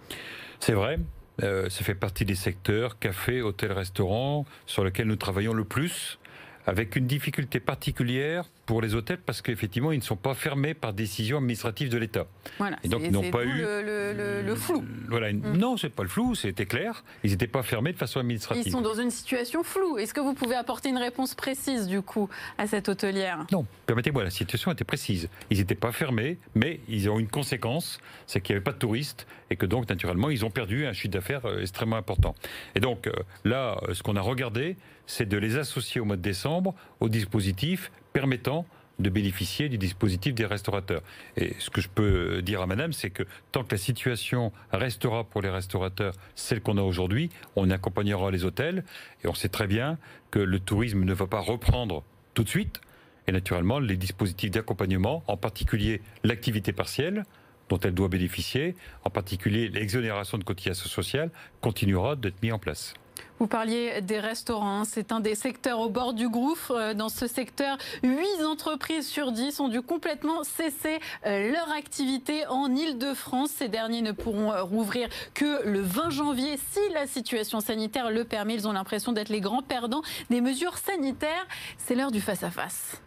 C'est 0.60 0.72
vrai. 0.72 0.98
Euh, 1.42 1.68
ça 1.68 1.84
fait 1.84 1.94
partie 1.94 2.24
des 2.24 2.34
secteurs, 2.34 2.98
café, 2.98 3.42
hôtel, 3.42 3.72
restaurant, 3.72 4.46
sur 4.64 4.84
lesquels 4.84 5.06
nous 5.06 5.16
travaillons 5.16 5.52
le 5.52 5.64
plus 5.64 6.18
avec 6.66 6.96
une 6.96 7.06
difficulté 7.06 7.60
particulière 7.60 8.46
pour 8.66 8.82
les 8.82 8.94
hôtels 8.94 9.18
parce 9.24 9.40
qu'effectivement, 9.40 9.92
ils 9.92 9.98
ne 9.98 10.02
sont 10.02 10.16
pas 10.16 10.34
fermés 10.34 10.74
par 10.74 10.92
décision 10.92 11.38
administrative 11.38 11.88
de 11.88 11.98
l'État. 11.98 12.26
Voilà, 12.58 12.76
et 12.82 12.88
donc, 12.88 13.02
ils 13.04 13.12
n'ont 13.12 13.30
pas 13.30 13.44
eu 13.44 13.62
le, 13.62 14.42
le, 14.42 14.54
flou. 14.54 14.84
Voilà, 15.08 15.32
mm. 15.32 15.56
non, 15.56 15.76
c'est 15.76 15.88
pas 15.88 16.02
le 16.02 16.08
flou, 16.08 16.34
c'était 16.34 16.66
clair. 16.66 17.04
Ils 17.24 17.30
n'étaient 17.30 17.46
pas 17.46 17.62
fermés 17.62 17.92
de 17.92 17.98
façon 17.98 18.20
administrative. 18.20 18.64
Ils 18.66 18.72
sont 18.72 18.80
dans 18.80 19.00
une 19.00 19.10
situation 19.10 19.62
floue. 19.62 19.98
Est-ce 19.98 20.12
que 20.12 20.20
vous 20.20 20.34
pouvez 20.34 20.56
apporter 20.56 20.88
une 20.88 20.98
réponse 20.98 21.34
précise 21.34 21.86
du 21.86 22.02
coup 22.02 22.28
à 22.58 22.66
cette 22.66 22.88
hôtelière? 22.88 23.46
Non, 23.52 23.64
permettez-moi, 23.86 24.24
la 24.24 24.30
situation 24.30 24.72
était 24.72 24.84
précise. 24.84 25.28
Ils 25.50 25.58
n'étaient 25.58 25.74
pas 25.74 25.92
fermés, 25.92 26.38
mais 26.54 26.80
ils 26.88 27.08
ont 27.08 27.18
une 27.18 27.28
conséquence, 27.28 28.00
c'est 28.26 28.40
qu'il 28.40 28.54
n'y 28.54 28.56
avait 28.56 28.64
pas 28.64 28.72
de 28.72 28.78
touristes 28.78 29.26
et 29.50 29.56
que 29.56 29.66
donc 29.66 29.88
naturellement, 29.88 30.30
ils 30.30 30.44
ont 30.44 30.50
perdu 30.50 30.86
un 30.86 30.92
chiffre 30.92 31.12
d'affaires 31.12 31.46
euh, 31.46 31.60
extrêmement 31.60 31.96
important. 31.96 32.34
Et 32.74 32.80
donc 32.80 33.06
euh, 33.06 33.12
là, 33.44 33.78
euh, 33.82 33.94
ce 33.94 34.02
qu'on 34.02 34.16
a 34.16 34.20
regardé, 34.20 34.76
c'est 35.06 35.28
de 35.28 35.36
les 35.36 35.56
associer 35.56 36.00
au 36.00 36.04
mois 36.04 36.16
de 36.16 36.22
décembre 36.22 36.74
au 37.00 37.08
dispositif 37.08 37.90
permettant 38.16 38.64
de 38.98 39.10
bénéficier 39.10 39.68
du 39.68 39.76
dispositif 39.76 40.32
des 40.32 40.46
restaurateurs. 40.46 41.02
Et 41.36 41.54
ce 41.58 41.68
que 41.68 41.82
je 41.82 41.88
peux 41.90 42.40
dire 42.40 42.62
à 42.62 42.66
madame, 42.66 42.94
c'est 42.94 43.10
que 43.10 43.24
tant 43.52 43.62
que 43.62 43.72
la 43.72 43.76
situation 43.76 44.52
restera 44.72 45.24
pour 45.24 45.42
les 45.42 45.50
restaurateurs 45.50 46.14
celle 46.34 46.62
qu'on 46.62 46.78
a 46.78 46.82
aujourd'hui, 46.82 47.28
on 47.56 47.68
accompagnera 47.68 48.30
les 48.30 48.46
hôtels 48.46 48.84
et 49.22 49.28
on 49.28 49.34
sait 49.34 49.50
très 49.50 49.66
bien 49.66 49.98
que 50.30 50.38
le 50.38 50.58
tourisme 50.60 51.04
ne 51.04 51.12
va 51.12 51.26
pas 51.26 51.40
reprendre 51.40 52.04
tout 52.32 52.42
de 52.42 52.48
suite. 52.48 52.80
Et 53.26 53.32
naturellement, 53.32 53.80
les 53.80 53.98
dispositifs 53.98 54.50
d'accompagnement, 54.50 55.22
en 55.26 55.36
particulier 55.36 56.00
l'activité 56.24 56.72
partielle, 56.72 57.24
dont 57.68 57.78
elle 57.80 57.92
doit 57.92 58.08
bénéficier, 58.08 58.76
en 59.04 59.10
particulier 59.10 59.68
l'exonération 59.68 60.38
de 60.38 60.44
cotisation 60.44 60.88
sociale, 60.88 61.30
continuera 61.60 62.16
d'être 62.16 62.42
mis 62.42 62.50
en 62.50 62.58
place. 62.58 62.94
Vous 63.38 63.46
parliez 63.46 64.00
des 64.00 64.18
restaurants, 64.18 64.84
c'est 64.84 65.12
un 65.12 65.20
des 65.20 65.34
secteurs 65.34 65.80
au 65.80 65.90
bord 65.90 66.14
du 66.14 66.28
gouffre. 66.28 66.70
Euh, 66.70 66.94
dans 66.94 67.10
ce 67.10 67.26
secteur, 67.26 67.76
8 68.02 68.44
entreprises 68.44 69.06
sur 69.06 69.30
10 69.30 69.60
ont 69.60 69.68
dû 69.68 69.82
complètement 69.82 70.42
cesser 70.42 71.00
euh, 71.26 71.52
leur 71.52 71.70
activité 71.72 72.46
en 72.46 72.74
Ile-de-France. 72.74 73.50
Ces 73.50 73.68
derniers 73.68 74.00
ne 74.00 74.12
pourront 74.12 74.52
euh, 74.52 74.62
rouvrir 74.62 75.08
que 75.34 75.66
le 75.66 75.80
20 75.80 76.10
janvier 76.10 76.58
si 76.72 76.80
la 76.94 77.06
situation 77.06 77.60
sanitaire 77.60 78.10
le 78.10 78.24
permet. 78.24 78.54
Ils 78.54 78.68
ont 78.68 78.72
l'impression 78.72 79.12
d'être 79.12 79.28
les 79.28 79.40
grands 79.40 79.62
perdants 79.62 80.02
des 80.30 80.40
mesures 80.40 80.78
sanitaires. 80.78 81.46
C'est 81.76 81.94
l'heure 81.94 82.12
du 82.12 82.20
face-à-face. 82.20 82.46
face 82.46 82.94
à 82.94 82.96
face 82.96 83.05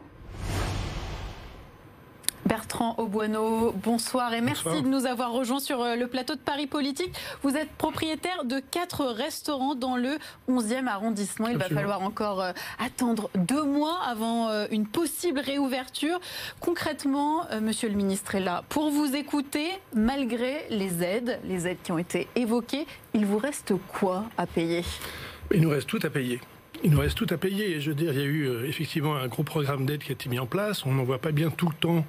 Bertrand 2.49 2.95
Auboineau, 2.97 3.73
bonsoir 3.73 4.33
et 4.33 4.41
merci 4.41 4.81
de 4.81 4.87
nous 4.87 5.05
avoir 5.05 5.31
rejoints 5.31 5.59
sur 5.59 5.83
euh, 5.83 5.95
le 5.95 6.07
plateau 6.07 6.33
de 6.33 6.39
Paris 6.39 6.65
Politique. 6.65 7.13
Vous 7.43 7.55
êtes 7.55 7.69
propriétaire 7.69 8.43
de 8.43 8.59
quatre 8.59 9.05
restaurants 9.05 9.75
dans 9.75 9.95
le 9.95 10.17
11e 10.49 10.87
arrondissement. 10.87 11.47
Il 11.49 11.57
va 11.57 11.69
falloir 11.69 12.01
encore 12.01 12.41
euh, 12.41 12.51
attendre 12.83 13.29
deux 13.35 13.63
mois 13.63 13.99
avant 14.03 14.49
euh, 14.49 14.65
une 14.71 14.87
possible 14.87 15.39
réouverture. 15.39 16.19
Concrètement, 16.59 17.45
monsieur 17.61 17.87
le 17.87 17.93
ministre 17.93 18.33
est 18.33 18.39
là 18.39 18.63
pour 18.69 18.89
vous 18.89 19.15
écouter. 19.15 19.69
Malgré 19.93 20.65
les 20.71 21.03
aides, 21.03 21.39
les 21.43 21.67
aides 21.67 21.77
qui 21.83 21.91
ont 21.91 21.99
été 21.99 22.27
évoquées, 22.35 22.87
il 23.13 23.27
vous 23.27 23.37
reste 23.37 23.73
quoi 23.89 24.23
à 24.39 24.47
payer? 24.47 24.83
Il 25.53 25.61
nous 25.61 25.69
reste 25.69 25.87
tout 25.87 25.99
à 26.01 26.09
payer. 26.09 26.41
Il 26.83 26.89
nous 26.89 26.99
reste 26.99 27.15
tout 27.15 27.27
à 27.29 27.37
payer. 27.37 27.79
Je 27.79 27.89
veux 27.89 27.95
dire, 27.95 28.11
il 28.11 28.19
y 28.19 28.23
a 28.23 28.25
eu 28.25 28.65
effectivement 28.65 29.17
un 29.17 29.27
gros 29.27 29.43
programme 29.43 29.85
d'aide 29.85 30.01
qui 30.01 30.09
a 30.09 30.13
été 30.13 30.29
mis 30.29 30.39
en 30.39 30.47
place. 30.47 30.83
On 30.87 30.93
n'en 30.93 31.03
voit 31.03 31.19
pas 31.19 31.31
bien 31.31 31.51
tout 31.51 31.69
le 31.69 31.75
temps 31.75 32.05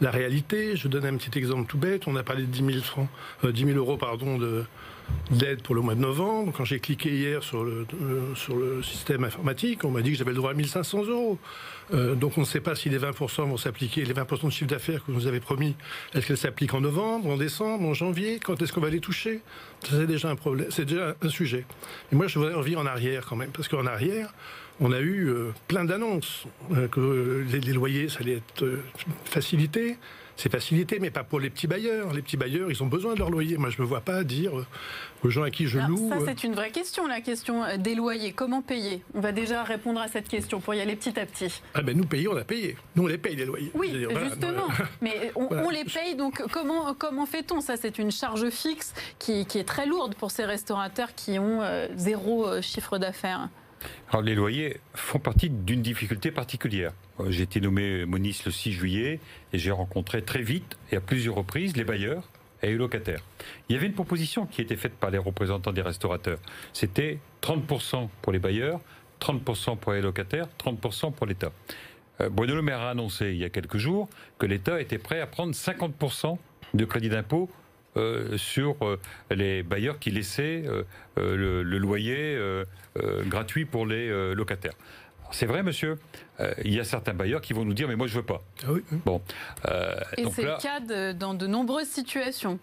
la 0.00 0.10
réalité. 0.10 0.76
Je 0.76 0.88
donne 0.88 1.06
un 1.06 1.16
petit 1.16 1.38
exemple 1.38 1.66
tout 1.66 1.78
bête. 1.78 2.06
On 2.06 2.16
a 2.16 2.22
parlé 2.22 2.42
de 2.42 2.48
10 2.48 2.64
000, 2.64 2.82
francs, 2.82 3.08
10 3.42 3.62
euh, 3.64 3.66
000 3.66 3.78
euros 3.78 3.96
pardon, 3.96 4.38
de, 4.38 4.64
d'aide 5.30 5.62
pour 5.62 5.74
le 5.74 5.80
mois 5.80 5.94
de 5.94 6.00
novembre. 6.00 6.52
Quand 6.56 6.64
j'ai 6.64 6.80
cliqué 6.80 7.10
hier 7.10 7.42
sur 7.42 7.64
le, 7.64 7.86
euh, 8.02 8.34
sur 8.34 8.56
le 8.56 8.82
système 8.82 9.24
informatique, 9.24 9.84
on 9.84 9.90
m'a 9.90 10.02
dit 10.02 10.12
que 10.12 10.18
j'avais 10.18 10.30
le 10.30 10.36
droit 10.36 10.50
à 10.50 10.54
1500 10.54 11.04
euros. 11.06 11.38
Euh, 11.94 12.14
donc 12.14 12.36
on 12.36 12.40
ne 12.40 12.46
sait 12.46 12.60
pas 12.60 12.74
si 12.74 12.88
les 12.88 12.98
20% 12.98 13.48
vont 13.48 13.56
s'appliquer, 13.56 14.04
les 14.04 14.14
20% 14.14 14.46
de 14.46 14.50
chiffre 14.50 14.70
d'affaires 14.70 15.04
que 15.04 15.12
vous 15.12 15.20
nous 15.20 15.26
avez 15.26 15.38
promis, 15.40 15.76
est-ce 16.14 16.26
qu'elles 16.26 16.36
s'appliquent 16.36 16.74
en 16.74 16.80
novembre, 16.80 17.28
en 17.28 17.36
décembre, 17.36 17.86
en 17.86 17.94
janvier? 17.94 18.40
Quand 18.42 18.60
est-ce 18.60 18.72
qu'on 18.72 18.80
va 18.80 18.90
les 18.90 19.00
toucher? 19.00 19.40
C'est 19.88 20.06
déjà 20.06 20.28
un 20.30 20.36
problème, 20.36 20.66
c'est 20.70 20.84
déjà 20.84 21.14
un 21.22 21.28
sujet. 21.28 21.64
Et 22.12 22.16
moi 22.16 22.26
je 22.26 22.38
voudrais 22.38 22.54
revenir 22.54 22.80
en 22.80 22.86
arrière 22.86 23.24
quand 23.26 23.36
même, 23.36 23.50
parce 23.50 23.68
qu'en 23.68 23.86
arrière, 23.86 24.32
on 24.80 24.92
a 24.92 25.00
eu 25.00 25.28
euh, 25.28 25.52
plein 25.68 25.84
d'annonces 25.84 26.44
euh, 26.72 26.88
que 26.88 27.44
les, 27.50 27.72
loyers, 27.72 28.08
ça 28.08 28.20
allait 28.20 28.36
être 28.36 28.64
euh, 28.64 28.82
facilité. 29.24 29.96
C'est 30.38 30.52
facilité, 30.52 30.98
mais 31.00 31.10
pas 31.10 31.24
pour 31.24 31.40
les 31.40 31.48
petits 31.48 31.66
bailleurs. 31.66 32.12
Les 32.12 32.20
petits 32.20 32.36
bailleurs, 32.36 32.70
ils 32.70 32.82
ont 32.82 32.86
besoin 32.86 33.14
de 33.14 33.20
leur 33.20 33.30
loyer. 33.30 33.56
Moi, 33.56 33.70
je 33.70 33.78
ne 33.78 33.82
me 33.82 33.88
vois 33.88 34.02
pas 34.02 34.22
dire 34.22 34.52
aux 35.24 35.30
gens 35.30 35.44
à 35.44 35.50
qui 35.50 35.66
je 35.66 35.78
loue. 35.78 36.10
Ça, 36.10 36.18
c'est 36.26 36.44
une 36.44 36.54
vraie 36.54 36.72
question, 36.72 37.06
la 37.06 37.22
question 37.22 37.62
des 37.78 37.94
loyers. 37.94 38.32
Comment 38.32 38.60
payer? 38.60 39.02
On 39.14 39.20
va 39.20 39.32
déjà 39.32 39.64
répondre 39.64 39.98
à 39.98 40.08
cette 40.08 40.28
question 40.28 40.60
pour 40.60 40.74
y 40.74 40.80
aller 40.82 40.94
petit 40.94 41.18
à 41.18 41.24
petit. 41.24 41.62
Ah 41.72 41.80
ben, 41.80 41.96
nous 41.96 42.04
payer, 42.04 42.28
on 42.28 42.36
a 42.36 42.44
payé. 42.44 42.76
Nous, 42.96 43.04
on 43.04 43.06
les 43.06 43.16
paye, 43.16 43.34
les 43.34 43.46
loyers. 43.46 43.70
Oui, 43.72 43.90
justement. 44.24 44.68
mais 45.00 45.32
on, 45.36 45.70
les 45.70 45.84
paye, 45.84 46.16
donc 46.16 46.42
comment, 46.52 46.92
comment 46.92 47.24
fait-on? 47.24 47.62
Ça, 47.62 47.78
c'est 47.78 47.98
une 47.98 48.12
charge 48.12 48.50
fixe 48.50 48.92
qui, 49.18 49.46
qui, 49.46 49.56
est 49.56 49.64
très 49.64 49.86
lourde 49.86 50.16
pour 50.16 50.30
ces 50.30 50.44
restaurateurs 50.44 51.14
qui 51.14 51.38
ont 51.38 51.62
zéro 51.96 52.60
chiffre 52.60 52.98
d'affaires. 52.98 53.48
Les 54.22 54.34
loyers 54.34 54.78
font 54.94 55.18
partie 55.18 55.50
d'une 55.50 55.82
difficulté 55.82 56.30
particulière. 56.30 56.92
Euh, 57.20 57.30
j'ai 57.30 57.42
été 57.42 57.60
nommé 57.60 58.06
Monis 58.06 58.40
le 58.44 58.50
6 58.50 58.72
juillet 58.72 59.20
et 59.52 59.58
j'ai 59.58 59.70
rencontré 59.70 60.22
très 60.22 60.42
vite 60.42 60.76
et 60.90 60.96
à 60.96 61.00
plusieurs 61.00 61.34
reprises 61.34 61.76
les 61.76 61.84
bailleurs 61.84 62.28
et 62.62 62.68
les 62.68 62.76
locataires. 62.76 63.20
Il 63.68 63.74
y 63.74 63.78
avait 63.78 63.86
une 63.86 63.92
proposition 63.92 64.46
qui 64.46 64.62
était 64.62 64.76
faite 64.76 64.94
par 64.94 65.10
les 65.10 65.18
représentants 65.18 65.72
des 65.72 65.82
restaurateurs. 65.82 66.38
C'était 66.72 67.18
30% 67.42 68.08
pour 68.22 68.32
les 68.32 68.38
bailleurs, 68.38 68.80
30% 69.20 69.76
pour 69.76 69.92
les 69.92 70.00
locataires, 70.00 70.48
30% 70.58 71.12
pour 71.12 71.26
l'État. 71.26 71.52
Euh, 72.20 72.28
Bruno 72.30 72.54
Le 72.54 72.62
Maire 72.62 72.80
a 72.80 72.90
annoncé 72.90 73.30
il 73.30 73.36
y 73.36 73.44
a 73.44 73.50
quelques 73.50 73.76
jours 73.76 74.08
que 74.38 74.46
l'État 74.46 74.80
était 74.80 74.98
prêt 74.98 75.20
à 75.20 75.26
prendre 75.26 75.52
50% 75.52 76.38
de 76.74 76.84
crédit 76.84 77.08
d'impôt 77.08 77.50
euh, 77.96 78.36
sur 78.36 78.76
euh, 78.82 78.98
les 79.30 79.62
bailleurs 79.62 79.98
qui 79.98 80.10
laissaient 80.10 80.64
euh, 80.66 80.84
le, 81.16 81.78
loyer 81.78 82.38
gratuit 83.26 83.64
pour 83.64 83.86
les 83.86 84.34
locataires. 84.34 84.74
C'est 85.32 85.46
vrai, 85.46 85.62
monsieur? 85.62 85.98
il 86.64 86.72
y 86.74 86.80
a 86.80 86.84
certains 86.84 87.14
bailleurs 87.14 87.40
qui 87.40 87.52
vont 87.52 87.64
nous 87.64 87.74
dire, 87.74 87.88
mais 87.88 87.96
moi, 87.96 88.06
je 88.06 88.14
veux 88.14 88.24
pas. 88.24 88.42
Ah 88.64 88.72
oui. 88.72 88.82
Bon. 89.04 89.20
Et 90.16 90.24
c'est 90.30 90.42
le 90.42 90.60
cas 90.60 90.80
dans 91.12 91.34
de 91.34 91.46
nombreuses 91.46 91.88
situations. 91.88 92.58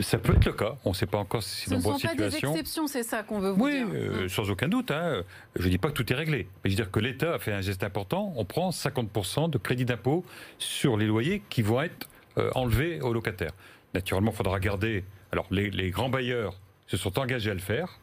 Ça 0.00 0.18
peut 0.18 0.34
être 0.34 0.46
le 0.46 0.52
cas. 0.52 0.76
On 0.84 0.90
ne 0.90 0.94
sait 0.94 1.06
pas 1.06 1.18
encore 1.18 1.42
si 1.42 1.68
c'est 1.68 1.74
une 1.74 1.82
bonne 1.82 1.94
situation. 1.94 2.16
Ce 2.16 2.24
ne 2.24 2.30
sont 2.30 2.46
pas 2.46 2.52
des 2.52 2.56
exceptions, 2.56 2.86
c'est 2.86 3.02
ça 3.02 3.22
qu'on 3.22 3.38
veut 3.38 3.50
vous 3.50 3.70
dire. 3.70 3.86
Oui, 3.90 4.30
sans 4.30 4.50
aucun 4.50 4.68
doute. 4.68 4.90
Hein. 4.90 5.22
Je 5.56 5.64
ne 5.64 5.70
dis 5.70 5.78
pas 5.78 5.88
que 5.88 5.94
tout 5.94 6.12
est 6.12 6.16
réglé. 6.16 6.48
Mais 6.64 6.70
je 6.70 6.76
veux 6.76 6.82
dire 6.82 6.90
que 6.90 7.00
l'État 7.00 7.34
a 7.34 7.38
fait 7.38 7.52
un 7.52 7.60
geste 7.60 7.84
important. 7.84 8.32
On 8.36 8.44
prend 8.44 8.70
50% 8.70 9.50
de 9.50 9.58
crédit 9.58 9.84
d'impôt 9.84 10.24
sur 10.58 10.96
les 10.96 11.06
loyers 11.06 11.42
qui 11.50 11.62
vont 11.62 11.82
être 11.82 12.08
enlevés 12.54 13.00
aux 13.00 13.12
locataires. 13.12 13.52
Naturellement, 13.94 14.30
il 14.30 14.36
faudra 14.36 14.54
regarder. 14.54 15.04
Alors, 15.32 15.46
les, 15.50 15.90
grands 15.90 16.08
bailleurs 16.08 16.58
se 16.86 16.96
sont 16.96 17.18
engagés 17.18 17.50
à 17.50 17.54
le 17.54 17.60
faire. 17.60 17.98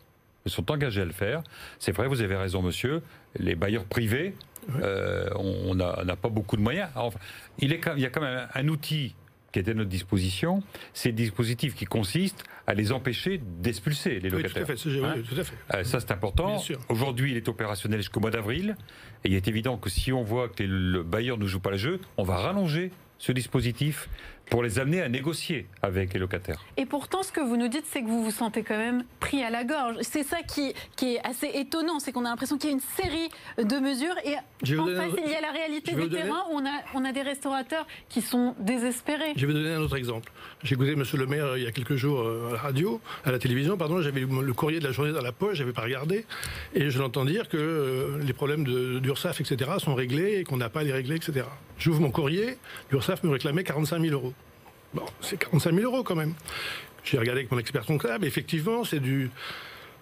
Se 0.45 0.53
sont 0.53 0.71
engagés 0.71 1.01
à 1.01 1.05
le 1.05 1.11
faire. 1.11 1.43
C'est 1.79 1.91
vrai, 1.91 2.07
vous 2.07 2.21
avez 2.21 2.35
raison, 2.35 2.61
monsieur. 2.61 3.01
Les 3.37 3.55
bailleurs 3.55 3.85
privés 3.85 4.33
on 5.35 5.75
n'a 5.75 6.15
pas 6.15 6.29
beaucoup 6.29 6.57
de 6.57 6.61
moyens. 6.61 6.89
il, 7.59 7.71
est, 7.71 7.81
il 7.95 8.01
y 8.01 8.05
a 8.05 8.09
quand 8.09 8.21
même 8.21 8.47
un 8.53 8.67
outil 8.67 9.15
qui 9.51 9.59
est 9.59 9.69
à 9.69 9.73
notre 9.73 9.89
disposition, 9.89 10.61
c'est 10.93 11.09
le 11.09 11.15
dispositif 11.15 11.75
qui 11.75 11.85
consiste 11.85 12.43
à 12.65 12.73
les 12.73 12.91
empêcher 12.91 13.39
d'expulser 13.61 14.19
les 14.19 14.29
locataires. 14.29 14.65
Oui, 14.67 14.75
tout 14.75 14.89
à 14.99 15.13
fait. 15.13 15.21
tout 15.23 15.39
à 15.39 15.43
fait. 15.43 15.55
Euh, 15.73 15.83
ça, 15.83 15.99
c'est 15.99 16.11
important. 16.11 16.61
Aujourd'hui, 16.89 17.31
il 17.31 17.37
est 17.37 17.47
opérationnel 17.47 17.99
jusqu'au 17.99 18.19
mois 18.19 18.31
d'avril. 18.31 18.75
Et 19.23 19.29
il 19.29 19.35
est 19.35 19.47
évident 19.47 19.77
que 19.77 19.89
si 19.89 20.11
on 20.11 20.23
voit 20.23 20.49
que 20.49 20.63
le 20.63 21.01
bailleur 21.01 21.37
ne 21.37 21.47
joue 21.47 21.61
pas 21.61 21.71
le 21.71 21.77
jeu, 21.77 21.99
on 22.17 22.23
va 22.23 22.35
rallonger 22.37 22.91
ce 23.19 23.31
dispositif 23.31 24.09
pour 24.49 24.63
les 24.63 24.79
amener 24.79 25.01
à 25.01 25.09
négocier 25.09 25.67
avec 25.81 26.13
les 26.13 26.19
locataires. 26.19 26.63
Et 26.77 26.85
pourtant, 26.85 27.23
ce 27.23 27.31
que 27.31 27.41
vous 27.41 27.57
nous 27.57 27.67
dites, 27.67 27.85
c'est 27.85 28.01
que 28.01 28.07
vous 28.07 28.23
vous 28.23 28.31
sentez 28.31 28.63
quand 28.63 28.77
même 28.77 29.03
pris 29.19 29.43
à 29.43 29.49
la 29.49 29.63
gorge. 29.63 29.95
C'est 30.01 30.23
ça 30.23 30.41
qui, 30.41 30.73
qui 30.95 31.15
est 31.15 31.27
assez 31.27 31.47
étonnant, 31.47 31.99
c'est 31.99 32.11
qu'on 32.11 32.25
a 32.25 32.29
l'impression 32.29 32.57
qu'il 32.57 32.69
y 32.69 32.73
a 32.73 32.75
une 32.75 33.03
série 33.03 33.29
de 33.57 33.79
mesures 33.79 34.15
et 34.23 34.35
en 34.77 34.85
face, 34.87 35.11
il 35.23 35.31
y 35.31 35.35
a 35.35 35.41
la 35.41 35.51
réalité 35.51 35.93
du 35.93 36.09
terrain 36.09 36.43
où 36.51 36.55
on 36.55 36.65
a, 36.65 36.81
on 36.95 37.05
a 37.05 37.11
des 37.11 37.21
restaurateurs 37.21 37.85
qui 38.09 38.21
sont 38.21 38.55
désespérés. 38.59 39.33
Je 39.35 39.45
vais 39.45 39.53
vous 39.53 39.59
donner 39.59 39.73
un 39.73 39.81
autre 39.81 39.97
exemple. 39.97 40.31
J'ai 40.63 40.75
écouté 40.75 40.95
Monsieur 40.95 41.17
le 41.17 41.27
maire 41.27 41.45
euh, 41.45 41.59
il 41.59 41.63
y 41.63 41.67
a 41.67 41.71
quelques 41.71 41.95
jours 41.95 42.21
euh, 42.21 42.49
à 42.49 42.53
la 42.53 42.59
radio, 42.59 43.01
à 43.25 43.31
la 43.31 43.39
télévision, 43.39 43.77
pardon, 43.77 44.01
j'avais 44.01 44.21
le 44.21 44.53
courrier 44.53 44.79
de 44.79 44.85
la 44.85 44.91
journée 44.91 45.11
dans 45.11 45.21
la 45.21 45.31
poche, 45.31 45.57
j'avais 45.57 45.73
pas 45.73 45.83
regardé, 45.83 46.25
et 46.73 46.89
je 46.89 46.99
l'entends 46.99 47.25
dire 47.25 47.47
que 47.49 47.57
euh, 47.57 48.19
les 48.23 48.33
problèmes 48.33 48.63
d'URSAF, 48.99 49.41
etc., 49.41 49.71
sont 49.79 49.95
réglés 49.95 50.39
et 50.39 50.43
qu'on 50.43 50.57
n'a 50.57 50.69
pas 50.69 50.81
à 50.81 50.83
les 50.83 50.93
régler, 50.93 51.15
etc. 51.15 51.45
J'ouvre 51.77 52.01
mon 52.01 52.11
courrier, 52.11 52.57
l'URSAF 52.91 53.23
me 53.23 53.29
réclamait 53.29 53.63
45 53.63 54.01
000 54.01 54.13
euros. 54.13 54.33
Bon, 54.93 55.05
c'est 55.21 55.37
45 55.37 55.73
000 55.73 55.91
euros 55.91 56.03
quand 56.03 56.15
même. 56.15 56.33
J'ai 57.03 57.17
regardé 57.17 57.41
avec 57.41 57.51
mon 57.51 57.59
expert 57.59 57.85
comptable, 57.85 58.25
effectivement, 58.25 58.83
c'est 58.83 58.99
du, 58.99 59.29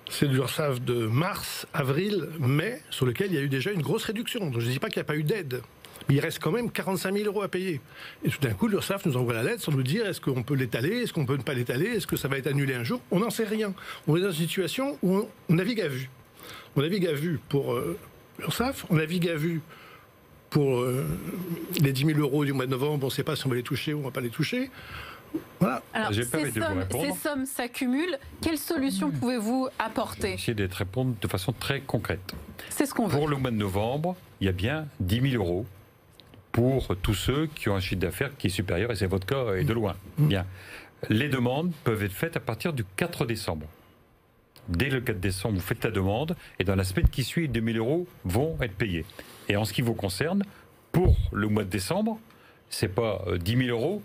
c'est 0.10 0.28
du 0.28 0.38
URSAF 0.38 0.82
de 0.82 1.06
mars, 1.06 1.68
avril, 1.74 2.30
mai, 2.40 2.82
sur 2.90 3.06
lequel 3.06 3.28
il 3.32 3.36
y 3.36 3.38
a 3.38 3.42
eu 3.42 3.50
déjà 3.50 3.72
une 3.72 3.82
grosse 3.82 4.04
réduction. 4.06 4.50
Donc 4.50 4.60
je 4.60 4.68
ne 4.68 4.72
dis 4.72 4.80
pas 4.80 4.90
qu'il 4.90 4.98
n'y 4.98 5.06
a 5.06 5.06
pas 5.06 5.16
eu 5.16 5.24
d'aide. 5.24 5.62
Mais 6.08 6.16
il 6.16 6.20
reste 6.20 6.40
quand 6.40 6.52
même 6.52 6.72
45 6.72 7.14
000 7.14 7.26
euros 7.26 7.42
à 7.42 7.48
payer. 7.48 7.82
Et 8.24 8.30
tout 8.30 8.40
d'un 8.40 8.54
coup, 8.54 8.68
l'URSSAF 8.68 9.06
nous 9.06 9.18
envoie 9.18 9.34
la 9.34 9.44
lettre 9.44 9.64
sans 9.64 9.72
nous 9.72 9.84
dire 9.84 10.06
est-ce 10.06 10.22
qu'on 10.22 10.44
peut 10.44 10.56
l'étaler, 10.56 11.02
est-ce 11.02 11.14
qu'on 11.14 11.26
peut 11.26 11.38
ne 11.38 11.44
pas 11.44 11.54
l'étaler, 11.54 11.88
est-ce 11.88 12.08
que 12.08 12.16
ça 12.16 12.28
va 12.28 12.38
être 12.38 12.48
annulé 12.48 12.76
un 12.76 12.84
jour? 12.84 13.02
On 13.12 13.20
n'en 13.20 13.30
sait 13.30 13.46
rien. 13.46 13.74
On 14.08 14.16
est 14.16 14.22
dans 14.22 14.32
une 14.32 14.48
situation 14.48 15.00
où 15.02 15.28
on, 15.50 15.54
navigue 15.54 15.82
à 15.82 15.88
vue. 15.88 16.10
On 16.76 16.82
navigue 16.82 17.08
à 17.08 17.14
vue 17.14 17.40
pour 17.50 17.74
euh, 17.74 17.98
l'URSSAF, 18.40 18.86
on 18.90 18.96
navigue 18.96 19.30
à 19.30 19.36
vue 19.36 19.62
pour 20.56 20.80
euh, 20.80 21.06
les 21.82 21.92
10 21.92 22.06
000 22.14 22.20
euros 22.20 22.46
du 22.46 22.54
mois 22.54 22.66
de 22.66 22.72
novembre, 22.72 23.04
on 23.04 23.08
ne 23.08 23.12
sait 23.12 23.26
pas 23.26 23.36
si 23.36 23.46
on 23.46 23.50
va 23.50 23.58
les 23.58 23.62
toucher 23.62 23.94
ou 23.94 23.98
on 23.98 24.00
ne 24.00 24.06
va 24.06 24.12
pas 24.12 24.22
les 24.22 24.30
toucher. 24.30 24.72
Voilà. 25.60 25.84
Alors, 25.94 26.14
ces 26.14 26.24
sommes, 26.24 27.46
s'accumulent. 27.46 28.18
Quelles 28.42 28.58
solutions 28.58 29.10
hmm. 29.10 29.20
pouvez-vous 29.20 29.68
apporter 29.78 30.36
Essayer 30.36 30.54
d'être 30.54 30.76
répondre 30.76 31.14
de 31.20 31.28
façon 31.28 31.52
très 31.52 31.82
concrète. 31.82 32.34
C'est 32.70 32.86
ce 32.86 32.94
qu'on 32.94 33.08
veut. 33.08 33.18
Pour 33.18 33.28
le 33.28 33.36
mois 33.36 33.52
de 33.52 33.58
novembre, 33.58 34.16
il 34.40 34.46
y 34.46 34.50
a 34.50 34.54
bien 34.54 34.88
10 35.02 35.32
000 35.32 35.44
euros 35.44 35.66
pour 36.54 36.96
tous 37.02 37.16
ceux 37.16 37.48
qui 37.48 37.68
ont 37.68 37.76
un 37.76 37.82
chiffre 37.82 38.00
d'affaires 38.00 38.32
qui 38.38 38.48
est 38.48 38.50
supérieur, 38.50 38.92
et 38.92 38.96
c'est 38.96 39.08
votre 39.08 39.28
cas, 39.28 39.56
et 39.56 39.66
de 39.66 39.74
loin. 39.74 39.98
Hmm. 40.18 40.28
Bien. 40.30 40.46
Les 41.10 41.28
demandes 41.28 41.74
peuvent 41.84 42.04
être 42.04 42.14
faites 42.14 42.38
à 42.38 42.40
partir 42.40 42.72
du 42.72 42.86
4 42.96 43.26
décembre. 43.26 43.68
Dès 44.70 44.90
le 44.90 45.02
4 45.02 45.20
décembre, 45.20 45.56
vous 45.56 45.62
faites 45.62 45.84
la 45.84 45.92
demande, 45.92 46.38
et 46.60 46.64
dans 46.64 46.76
la 46.76 46.86
semaine 46.86 47.10
qui 47.10 47.26
suit, 47.26 47.50
2 47.50 47.62
000 47.74 47.78
euros 47.78 48.08
vont 48.24 48.56
être 48.62 48.76
payés. 48.76 49.04
Et 49.50 49.56
en 49.56 49.66
ce 49.66 49.74
qui 49.74 49.82
vous 49.82 49.94
concerne, 49.94 50.44
pour 50.92 51.16
le 51.32 51.48
mois 51.48 51.64
de 51.64 51.70
décembre, 51.70 52.20
c'est 52.70 52.88
pas 52.88 53.24
10 53.40 53.54
euh, 53.54 53.58
000 53.68 53.78
euros. 53.78 54.02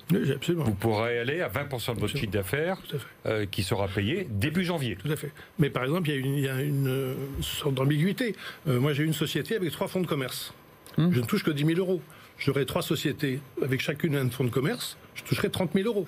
Vous 0.49 0.75
pourrez 0.75 1.19
aller 1.19 1.41
à 1.41 1.49
20% 1.49 1.95
de 1.95 2.01
votre 2.01 2.17
chiffre 2.17 2.31
d'affaires 2.31 2.79
euh, 3.27 3.47
qui 3.47 3.63
sera 3.63 3.89
payé 3.89 4.27
début 4.31 4.65
janvier. 4.65 4.97
Tout 4.97 5.11
à 5.11 5.17
fait. 5.17 5.33
Mais 5.59 5.71
par 5.71 5.85
exemple, 5.85 6.11
il 6.11 6.39
y 6.39 6.49
a 6.49 6.61
une, 6.61 6.89
euh, 6.89 7.15
sorte 7.41 7.75
d'ambiguïté. 7.75 8.37
moi, 8.67 8.93
j'ai 8.93 9.05
une 9.05 9.15
société 9.15 9.57
avec 9.57 9.73
trois 9.73 9.89
fonds 9.89 10.01
de 10.01 10.07
commerce. 10.07 10.53
Hmm. 10.99 11.11
Je 11.13 11.21
ne 11.21 11.25
touche 11.25 11.45
que 11.45 11.51
10 11.51 11.65
000 11.65 11.79
euros. 11.79 12.01
J'aurai 12.39 12.65
trois 12.65 12.83
sociétés 12.83 13.41
avec 13.63 13.81
chacune 13.81 14.17
un 14.17 14.31
fonds 14.31 14.45
de 14.45 14.51
commerce. 14.51 14.97
Je 15.15 15.23
toucherai 15.25 15.51
30 15.51 15.73
000 15.75 15.87
euros. 15.87 16.07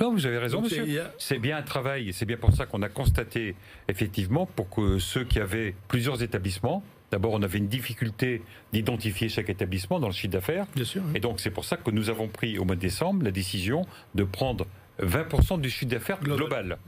Non, 0.00 0.12
vous 0.12 0.26
avez 0.26 0.38
raison, 0.38 0.62
monsieur. 0.62 0.86
C'est 1.18 1.38
bien 1.38 1.56
un 1.56 1.62
travail, 1.62 2.08
et 2.08 2.12
c'est 2.12 2.24
bien 2.24 2.36
pour 2.36 2.52
ça 2.52 2.66
qu'on 2.66 2.82
a 2.82 2.88
constaté, 2.88 3.56
effectivement, 3.88 4.46
pour 4.46 4.70
que 4.70 4.98
ceux 4.98 5.24
qui 5.24 5.40
avaient 5.40 5.74
plusieurs 5.88 6.22
établissements 6.22 6.84
D'abord, 7.10 7.32
on 7.32 7.42
avait 7.42 7.58
une 7.58 7.68
difficulté 7.68 8.42
d'identifier 8.72 9.28
chaque 9.28 9.50
établissement 9.50 9.98
dans 9.98 10.06
le 10.06 10.12
chiffre 10.12 10.32
d'affaires. 10.32 10.66
Et 11.14 11.20
donc, 11.20 11.40
c'est 11.40 11.50
pour 11.50 11.64
ça 11.64 11.76
que 11.76 11.90
nous 11.90 12.08
avons 12.08 12.28
pris 12.28 12.58
au 12.58 12.64
mois 12.64 12.76
de 12.76 12.80
décembre 12.80 13.24
la 13.24 13.30
décision 13.32 13.84
de 14.14 14.24
prendre 14.24 14.66
20% 15.02 15.60
du 15.60 15.70
chiffre 15.70 15.90
d'affaires 15.90 16.20
global. 16.20 16.78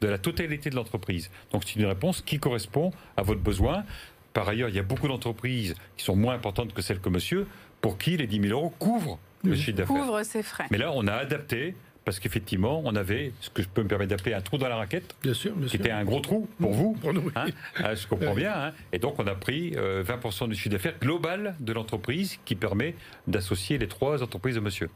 de 0.00 0.08
la 0.08 0.18
totalité 0.18 0.68
de 0.68 0.74
l'entreprise. 0.74 1.30
Donc, 1.52 1.62
c'est 1.64 1.76
une 1.78 1.86
réponse 1.86 2.22
qui 2.22 2.38
correspond 2.38 2.90
à 3.16 3.22
votre 3.22 3.40
besoin. 3.40 3.84
Par 4.32 4.48
ailleurs, 4.48 4.68
il 4.68 4.74
y 4.74 4.78
a 4.78 4.82
beaucoup 4.82 5.06
d'entreprises 5.08 5.74
qui 5.96 6.04
sont 6.04 6.16
moins 6.16 6.34
importantes 6.34 6.74
que 6.74 6.82
celles 6.82 7.00
que 7.00 7.08
monsieur, 7.08 7.46
pour 7.80 7.98
qui 7.98 8.16
les 8.16 8.26
10 8.26 8.48
000 8.48 8.52
euros 8.52 8.72
couvrent 8.78 9.18
le 9.44 9.54
chiffre 9.54 9.76
d'affaires. 9.76 9.96
Couvrent 9.96 10.24
ses 10.24 10.42
frais. 10.42 10.66
Mais 10.70 10.78
là, 10.78 10.90
on 10.94 11.06
a 11.06 11.14
adapté 11.14 11.74
parce 12.04 12.18
qu'effectivement, 12.18 12.82
on 12.84 12.94
avait 12.96 13.32
ce 13.40 13.50
que 13.50 13.62
je 13.62 13.68
peux 13.68 13.82
me 13.82 13.88
permettre 13.88 14.10
d'appeler 14.10 14.34
un 14.34 14.40
trou 14.40 14.58
dans 14.58 14.68
la 14.68 14.76
raquette, 14.76 15.14
bien 15.22 15.34
sûr, 15.34 15.52
qui 15.66 15.76
était 15.76 15.90
un 15.90 16.04
gros 16.04 16.20
trou 16.20 16.48
pour 16.60 16.72
vous, 16.72 16.92
pour 16.94 17.12
nous, 17.12 17.30
hein, 17.36 17.46
euh, 17.80 17.94
je 17.94 18.06
comprends 18.06 18.34
bien, 18.34 18.52
hein. 18.54 18.72
et 18.92 18.98
donc 18.98 19.18
on 19.18 19.26
a 19.26 19.34
pris 19.34 19.72
20% 19.72 19.76
euh, 19.76 20.46
du 20.48 20.54
chiffre 20.54 20.70
d'affaires 20.70 20.98
global 21.00 21.54
de 21.60 21.72
l'entreprise 21.72 22.38
qui 22.44 22.54
permet 22.54 22.94
d'associer 23.26 23.78
les 23.78 23.88
trois 23.88 24.22
entreprises 24.22 24.56
de 24.56 24.60
monsieur. 24.60 24.90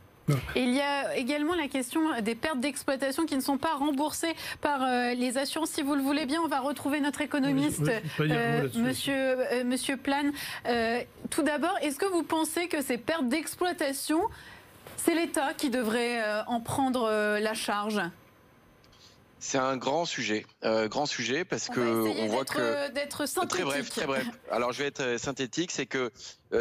il 0.57 0.75
y 0.75 0.81
a 0.81 1.17
également 1.17 1.55
la 1.55 1.69
question 1.69 2.01
des 2.21 2.35
pertes 2.35 2.59
d'exploitation 2.59 3.27
qui 3.27 3.37
ne 3.37 3.41
sont 3.41 3.59
pas 3.59 3.75
remboursées 3.75 4.35
par 4.61 4.83
euh, 4.83 5.15
les 5.15 5.39
assurances. 5.39 5.71
Si 5.71 5.83
vous 5.83 5.95
le 5.95 6.03
voulez 6.03 6.27
bien, 6.27 6.41
on 6.45 6.49
va 6.49 6.59
retrouver 6.59 7.01
notre 7.01 7.21
économiste, 7.21 7.89
monsieur, 8.75 9.37
monsieur 9.65 9.97
Plane. 9.97 10.33
tout 11.31 11.43
d'abord, 11.43 11.77
est-ce 11.83 11.99
que 11.99 12.07
vous 12.07 12.25
pensez 12.25 12.67
que 12.67 12.83
ces 12.83 12.99
pertes 12.99 13.29
d'exploitation 13.29 14.21
c'est 14.97 15.15
l'État 15.15 15.55
qui 15.55 15.71
devrait 15.71 16.23
euh, 16.23 16.45
en 16.47 16.61
prendre 16.61 17.05
euh, 17.05 17.41
la 17.41 17.55
charge 17.55 18.01
c'est 19.39 19.59
un 19.59 19.77
grand 19.77 20.07
sujet, 20.07 20.47
euh, 20.65 20.89
grand 20.89 21.05
sujet 21.05 21.45
parce 21.45 21.69
que 21.69 21.79
on 21.79 22.27
voit 22.27 22.47
que 22.47 22.91
d'être 22.91 23.27
synthétique. 23.27 23.51
Très 23.51 23.65
bref, 23.65 23.91
très 23.91 24.07
bref. 24.07 24.27
Alors 24.51 24.73
je 24.73 24.79
vais 24.79 24.89
être 24.89 25.21
synthétique, 25.21 25.71
c'est 25.71 25.85
que 25.85 26.11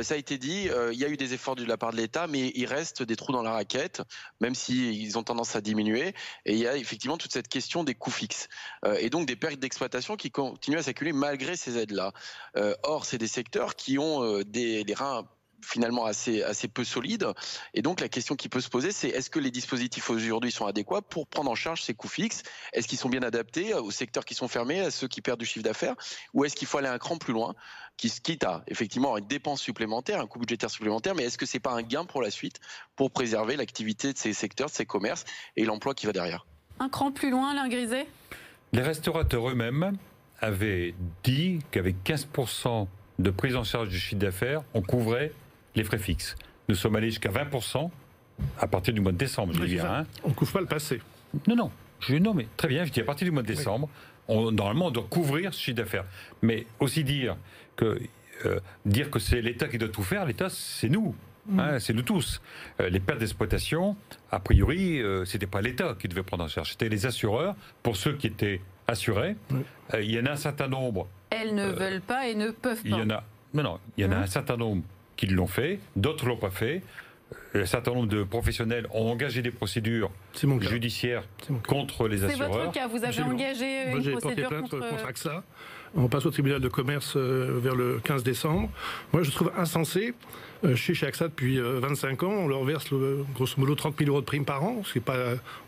ça 0.03 0.13
a 0.13 0.17
été 0.17 0.37
dit, 0.37 0.69
il 0.91 0.99
y 0.99 1.05
a 1.05 1.07
eu 1.07 1.15
des 1.15 1.33
efforts 1.33 1.55
de 1.55 1.63
la 1.63 1.77
part 1.77 1.91
de 1.91 1.97
l'État, 1.97 2.27
mais 2.27 2.51
il 2.53 2.65
reste 2.65 3.01
des 3.01 3.15
trous 3.15 3.31
dans 3.31 3.41
la 3.41 3.53
raquette, 3.53 4.01
même 4.41 4.53
si 4.53 5.01
ils 5.01 5.17
ont 5.17 5.23
tendance 5.23 5.55
à 5.55 5.61
diminuer. 5.61 6.13
Et 6.45 6.53
il 6.53 6.59
y 6.59 6.67
a 6.67 6.75
effectivement 6.75 7.17
toute 7.17 7.31
cette 7.31 7.47
question 7.47 7.85
des 7.85 7.95
coûts 7.95 8.11
fixes 8.11 8.49
et 8.99 9.09
donc 9.09 9.25
des 9.25 9.37
pertes 9.37 9.57
d'exploitation 9.59 10.17
qui 10.17 10.29
continuent 10.29 10.79
à 10.79 10.83
s'accumuler 10.83 11.13
malgré 11.13 11.55
ces 11.55 11.77
aides-là. 11.77 12.11
or, 12.83 13.05
c'est 13.05 13.17
des 13.17 13.29
secteurs 13.29 13.75
qui 13.75 13.97
ont 13.97 14.41
des, 14.41 14.83
des 14.83 14.93
reins 14.93 15.25
finalement 15.65 16.05
assez, 16.05 16.43
assez 16.43 16.67
peu 16.67 16.83
solide. 16.83 17.27
Et 17.73 17.81
donc 17.81 17.99
la 17.99 18.09
question 18.09 18.35
qui 18.35 18.49
peut 18.49 18.61
se 18.61 18.69
poser, 18.69 18.91
c'est 18.91 19.09
est-ce 19.09 19.29
que 19.29 19.39
les 19.39 19.51
dispositifs 19.51 20.09
aujourd'hui 20.09 20.51
sont 20.51 20.65
adéquats 20.65 21.01
pour 21.01 21.27
prendre 21.27 21.49
en 21.49 21.55
charge 21.55 21.81
ces 21.81 21.93
coûts 21.93 22.07
fixes? 22.07 22.43
Est-ce 22.73 22.87
qu'ils 22.87 22.97
sont 22.97 23.09
bien 23.09 23.23
adaptés 23.23 23.73
aux 23.73 23.91
secteurs 23.91 24.25
qui 24.25 24.35
sont 24.35 24.47
fermés, 24.47 24.79
à 24.79 24.91
ceux 24.91 25.07
qui 25.07 25.21
perdent 25.21 25.39
du 25.39 25.45
chiffre 25.45 25.63
d'affaires? 25.63 25.95
Ou 26.33 26.45
est-ce 26.45 26.55
qu'il 26.55 26.67
faut 26.67 26.77
aller 26.77 26.87
un 26.87 26.97
cran 26.97 27.17
plus 27.17 27.33
loin, 27.33 27.55
qui 27.97 28.09
se 28.09 28.21
quitte 28.21 28.43
à 28.43 28.63
effectivement 28.67 29.17
une 29.17 29.27
dépense 29.27 29.61
supplémentaire, 29.61 30.19
un 30.19 30.27
coût 30.27 30.39
budgétaire 30.39 30.69
supplémentaire, 30.69 31.15
mais 31.15 31.23
est-ce 31.23 31.37
que 31.37 31.45
c'est 31.45 31.59
pas 31.59 31.71
un 31.71 31.81
gain 31.81 32.05
pour 32.05 32.21
la 32.21 32.31
suite 32.31 32.59
pour 32.95 33.11
préserver 33.11 33.55
l'activité 33.55 34.13
de 34.13 34.17
ces 34.17 34.33
secteurs, 34.33 34.67
de 34.67 34.73
ces 34.73 34.85
commerces 34.85 35.25
et 35.55 35.65
l'emploi 35.65 35.93
qui 35.93 36.05
va 36.05 36.11
derrière? 36.11 36.45
Un 36.79 36.89
cran 36.89 37.11
plus 37.11 37.29
loin, 37.29 37.51
Alain 37.51 37.69
Griset 37.69 38.07
Les 38.73 38.81
restaurateurs 38.81 39.49
eux-mêmes 39.49 39.97
avaient 40.41 40.93
dit 41.23 41.59
qu'avec 41.71 41.95
15% 42.03 42.87
de 43.19 43.29
prise 43.29 43.55
en 43.55 43.63
charge 43.63 43.89
du 43.89 43.97
chiffre 43.97 44.19
d'affaires, 44.19 44.63
on 44.73 44.81
couvrait 44.81 45.31
les 45.75 45.83
frais 45.83 45.97
fixes. 45.97 46.35
Nous 46.67 46.75
sommes 46.75 46.95
allés 46.95 47.09
jusqu'à 47.09 47.29
20% 47.29 47.89
à 48.59 48.67
partir 48.67 48.93
du 48.93 49.01
mois 49.01 49.11
de 49.11 49.17
décembre, 49.17 49.53
je 49.53 49.63
dire. 49.63 49.85
Hein. 49.85 50.05
On 50.23 50.29
ne 50.29 50.33
couvre 50.33 50.53
pas 50.53 50.61
le 50.61 50.65
passé. 50.65 51.01
Non, 51.47 51.55
non. 51.55 51.71
Je, 51.99 52.15
non, 52.15 52.33
mais 52.33 52.47
très 52.57 52.67
bien, 52.67 52.85
je 52.85 52.91
dis 52.91 52.99
à 52.99 53.03
partir 53.03 53.25
du 53.25 53.31
mois 53.31 53.41
de 53.41 53.47
décembre, 53.47 53.89
on, 54.27 54.51
normalement, 54.51 54.87
on 54.87 54.91
doit 54.91 55.07
couvrir 55.09 55.53
ce 55.53 55.61
chiffre 55.61 55.77
d'affaires. 55.77 56.05
Mais 56.41 56.65
aussi 56.79 57.03
dire 57.03 57.37
que, 57.75 57.99
euh, 58.45 58.59
dire 58.85 59.09
que 59.09 59.19
c'est 59.19 59.41
l'État 59.41 59.67
qui 59.67 59.77
doit 59.77 59.89
tout 59.89 60.03
faire, 60.03 60.25
l'État, 60.25 60.49
c'est 60.49 60.89
nous. 60.89 61.15
Mm. 61.47 61.59
Hein, 61.59 61.79
c'est 61.79 61.93
nous 61.93 62.01
tous. 62.01 62.41
Euh, 62.81 62.89
les 62.89 62.99
pertes 62.99 63.19
d'exploitation, 63.19 63.95
a 64.31 64.39
priori, 64.39 65.01
euh, 65.01 65.25
c'était 65.25 65.47
pas 65.47 65.61
l'État 65.61 65.95
qui 65.99 66.07
devait 66.07 66.23
prendre 66.23 66.43
en 66.43 66.47
charge, 66.47 66.71
c'était 66.71 66.89
les 66.89 67.05
assureurs, 67.05 67.55
pour 67.83 67.95
ceux 67.95 68.13
qui 68.13 68.27
étaient 68.27 68.61
assurés. 68.87 69.35
il 69.93 70.11
y 70.11 70.19
en 70.19 70.25
a 70.25 70.31
un 70.31 70.35
certain 70.37 70.67
nombre. 70.67 71.07
Elles 71.29 71.55
ne 71.55 71.67
veulent 71.67 72.01
pas 72.01 72.27
et 72.27 72.35
ne 72.35 72.51
peuvent 72.51 72.81
pas. 72.81 72.89
Il 72.89 72.91
y 72.91 73.01
en 73.01 73.09
a, 73.09 73.23
non, 73.53 73.63
non, 73.63 73.79
il 73.97 74.03
y 74.03 74.07
en 74.07 74.11
a 74.11 74.17
hein 74.17 74.21
un 74.23 74.27
certain 74.27 74.57
nombre 74.57 74.83
qui 75.17 75.27
l'ont 75.27 75.47
fait, 75.47 75.79
d'autres 75.95 76.25
l'ont 76.25 76.37
pas 76.37 76.49
fait. 76.49 76.81
Euh, 77.55 77.63
un 77.63 77.65
certain 77.65 77.93
nombre 77.93 78.07
de 78.07 78.23
professionnels 78.23 78.87
ont 78.93 79.09
engagé 79.09 79.41
des 79.41 79.51
procédures 79.51 80.11
judiciaires 80.61 81.23
contre 81.67 82.07
les 82.07 82.23
assureurs. 82.23 82.49
C'est 82.51 82.59
votre 82.59 82.71
cas, 82.71 82.87
vous 82.87 83.03
avez 83.03 83.21
engagé 83.21 83.91
une 83.91 84.19
procédure 84.19 84.49
contre... 84.49 84.79
contre 84.79 85.05
AXA. 85.05 85.43
On 85.95 86.09
passe 86.09 86.25
au 86.25 86.31
tribunal 86.31 86.59
de 86.59 86.67
commerce 86.67 87.15
vers 87.15 87.75
le 87.75 87.99
15 88.03 88.23
décembre. 88.23 88.69
Moi, 89.13 89.23
je 89.23 89.31
trouve 89.31 89.51
insensé 89.57 90.13
je 90.67 90.71
euh, 90.71 90.75
suis 90.75 90.95
chez 90.95 91.07
AXA 91.07 91.27
depuis 91.27 91.59
25 91.59 92.23
euh, 92.23 92.25
ans. 92.25 92.31
On 92.31 92.47
leur 92.47 92.63
verse 92.63 92.89
grosso 93.33 93.53
modo 93.57 93.75
30 93.75 93.95
000 93.99 94.09
euros 94.09 94.21
de 94.21 94.25
prime 94.25 94.45
par 94.45 94.63
an. 94.63 94.81
C'est 94.91 95.03
pas, 95.03 95.15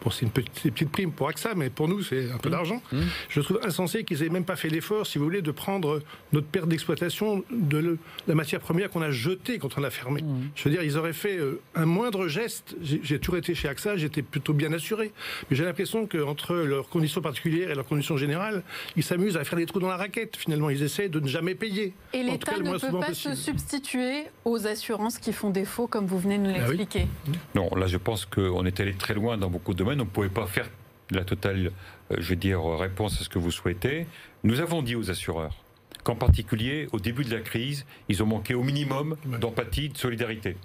bon, 0.03 0.09
c'est 0.09 0.25
une 0.25 0.31
petite, 0.31 0.89
prime 0.89 1.11
pour 1.11 1.29
AXA, 1.29 1.53
mais 1.55 1.69
pour 1.69 1.87
nous, 1.87 2.01
c'est 2.01 2.31
un 2.31 2.37
peu 2.37 2.49
mmh. 2.49 2.51
d'argent. 2.51 2.81
Mmh. 2.91 2.99
Je 3.29 3.41
trouve 3.41 3.59
insensé 3.63 4.03
qu'ils 4.03 4.23
aient 4.23 4.29
même 4.29 4.45
pas 4.45 4.55
fait 4.55 4.69
l'effort, 4.69 5.05
si 5.05 5.17
vous 5.17 5.25
voulez, 5.25 5.41
de 5.41 5.51
prendre 5.51 6.01
notre 6.33 6.47
perte 6.47 6.67
d'exploitation 6.67 7.43
de 7.51 7.97
la 8.27 8.35
matière 8.35 8.59
première 8.59 8.89
qu'on 8.89 9.01
a 9.01 9.11
jetée 9.11 9.59
quand 9.59 9.77
on 9.77 9.81
l'a 9.81 9.91
fermée. 9.91 10.21
Mmh. 10.21 10.49
Je 10.55 10.63
veux 10.63 10.71
dire, 10.71 10.83
ils 10.83 10.97
auraient 10.97 11.13
fait 11.13 11.37
euh, 11.37 11.61
un 11.75 11.85
moindre 11.85 12.27
geste. 12.27 12.75
J'ai 12.81 13.19
toujours 13.19 13.37
été 13.37 13.53
chez 13.55 13.67
AXA, 13.67 13.97
j'étais 13.97 14.21
plutôt 14.21 14.53
bien 14.53 14.73
assuré. 14.73 15.11
Mais 15.49 15.55
j'ai 15.55 15.65
l'impression 15.65 16.07
qu'entre 16.07 16.55
leurs 16.55 16.89
conditions 16.89 17.21
particulières 17.21 17.71
et 17.71 17.75
leurs 17.75 17.85
conditions 17.85 18.17
générales, 18.17 18.63
ils 18.95 19.03
s'amusent 19.03 19.37
à 19.37 19.43
faire 19.43 19.57
des 19.57 19.65
trous 19.65 19.79
dans 19.79 19.89
la 19.89 19.97
raquette. 19.97 20.37
Finalement, 20.37 20.69
ils 20.69 20.83
essaient 20.83 21.09
de 21.09 21.19
ne 21.19 21.27
jamais 21.27 21.55
payer. 21.55 21.93
Et 22.13 22.23
l'État 22.23 22.57
ne 22.59 22.77
peut 22.77 22.99
pas 22.99 23.13
se 23.13 23.35
substituer 23.35 24.25
aux 24.45 24.65
assurances 24.65 24.86
qui 25.21 25.33
font 25.33 25.49
défaut, 25.49 25.87
comme 25.87 26.05
vous 26.05 26.19
venez 26.19 26.37
de 26.37 26.43
nous 26.43 26.53
ah 26.55 26.59
l'expliquer. 26.59 27.07
Non, 27.55 27.69
là, 27.75 27.87
je 27.87 27.97
pense 27.97 28.25
qu'on 28.25 28.65
est 28.65 28.79
allé 28.79 28.93
très 28.93 29.13
loin 29.13 29.37
dans 29.37 29.49
beaucoup 29.49 29.73
de 29.73 29.79
domaines. 29.79 30.01
On 30.01 30.05
ne 30.05 30.09
pouvait 30.09 30.29
pas 30.29 30.47
faire 30.47 30.69
la 31.11 31.23
totale, 31.23 31.71
euh, 32.11 32.15
je 32.19 32.29
veux 32.29 32.35
dire, 32.35 32.63
réponse 32.63 33.19
à 33.19 33.23
ce 33.23 33.29
que 33.29 33.39
vous 33.39 33.51
souhaitez. 33.51 34.07
Nous 34.43 34.59
avons 34.59 34.81
dit 34.81 34.95
aux 34.95 35.09
assureurs 35.09 35.55
qu'en 36.03 36.15
particulier, 36.15 36.87
au 36.93 36.99
début 36.99 37.25
de 37.25 37.33
la 37.33 37.41
crise, 37.41 37.85
ils 38.07 38.23
ont 38.23 38.25
manqué 38.25 38.53
au 38.53 38.63
minimum 38.63 39.17
d'empathie, 39.25 39.89
de 39.89 39.97
solidarité. 39.97 40.55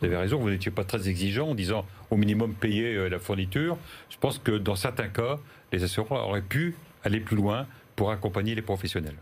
Vous 0.00 0.06
avez 0.06 0.16
raison, 0.16 0.38
vous 0.38 0.50
n'étiez 0.50 0.70
pas 0.70 0.84
très 0.84 1.08
exigeant 1.08 1.48
en 1.48 1.54
disant 1.54 1.84
au 2.10 2.16
minimum 2.16 2.54
payer 2.54 2.94
euh, 2.94 3.08
la 3.08 3.18
fourniture. 3.18 3.76
Je 4.10 4.16
pense 4.18 4.38
que 4.38 4.52
dans 4.52 4.76
certains 4.76 5.08
cas, 5.08 5.38
les 5.72 5.82
assureurs 5.82 6.28
auraient 6.28 6.42
pu 6.42 6.76
aller 7.04 7.20
plus 7.20 7.36
loin 7.36 7.66
pour 7.96 8.10
accompagner 8.10 8.54
les 8.54 8.62
professionnels. 8.62 9.16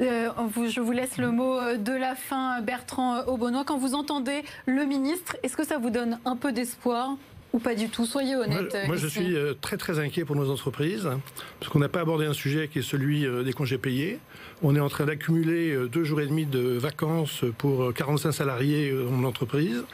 Euh, 0.00 0.30
je 0.68 0.80
vous 0.80 0.92
laisse 0.92 1.18
le 1.18 1.30
mot 1.30 1.58
euh, 1.58 1.76
de 1.76 1.92
la 1.92 2.14
fin, 2.14 2.60
Bertrand 2.60 3.20
Aubonnois. 3.26 3.64
Quand 3.64 3.78
vous 3.78 3.94
entendez 3.94 4.42
le 4.66 4.84
ministre, 4.84 5.36
est-ce 5.42 5.56
que 5.56 5.64
ça 5.64 5.78
vous 5.78 5.90
donne 5.90 6.18
un 6.24 6.36
peu 6.36 6.52
d'espoir? 6.52 7.16
Ou 7.52 7.58
pas 7.58 7.74
du 7.74 7.88
tout 7.88 8.06
Soyez 8.06 8.36
honnête. 8.36 8.76
Moi, 8.86 8.96
je 8.96 9.06
suis 9.06 9.36
euh, 9.36 9.54
très 9.60 9.76
très 9.76 9.98
inquiet 9.98 10.24
pour 10.24 10.36
nos 10.36 10.50
entreprises, 10.50 11.08
parce 11.60 11.72
qu'on 11.72 11.78
n'a 11.78 11.88
pas 11.88 12.00
abordé 12.00 12.26
un 12.26 12.32
sujet 12.32 12.68
qui 12.68 12.80
est 12.80 12.82
celui 12.82 13.26
des 13.44 13.52
congés 13.52 13.78
payés. 13.78 14.18
On 14.62 14.76
est 14.76 14.80
en 14.80 14.88
train 14.88 15.06
d'accumuler 15.06 15.76
deux 15.90 16.04
jours 16.04 16.20
et 16.20 16.26
demi 16.26 16.46
de 16.46 16.60
vacances 16.60 17.44
pour 17.58 17.92
45 17.94 18.32
salariés 18.32 18.92
dans 18.92 19.10
mon 19.10 19.26
entreprise. 19.26 19.84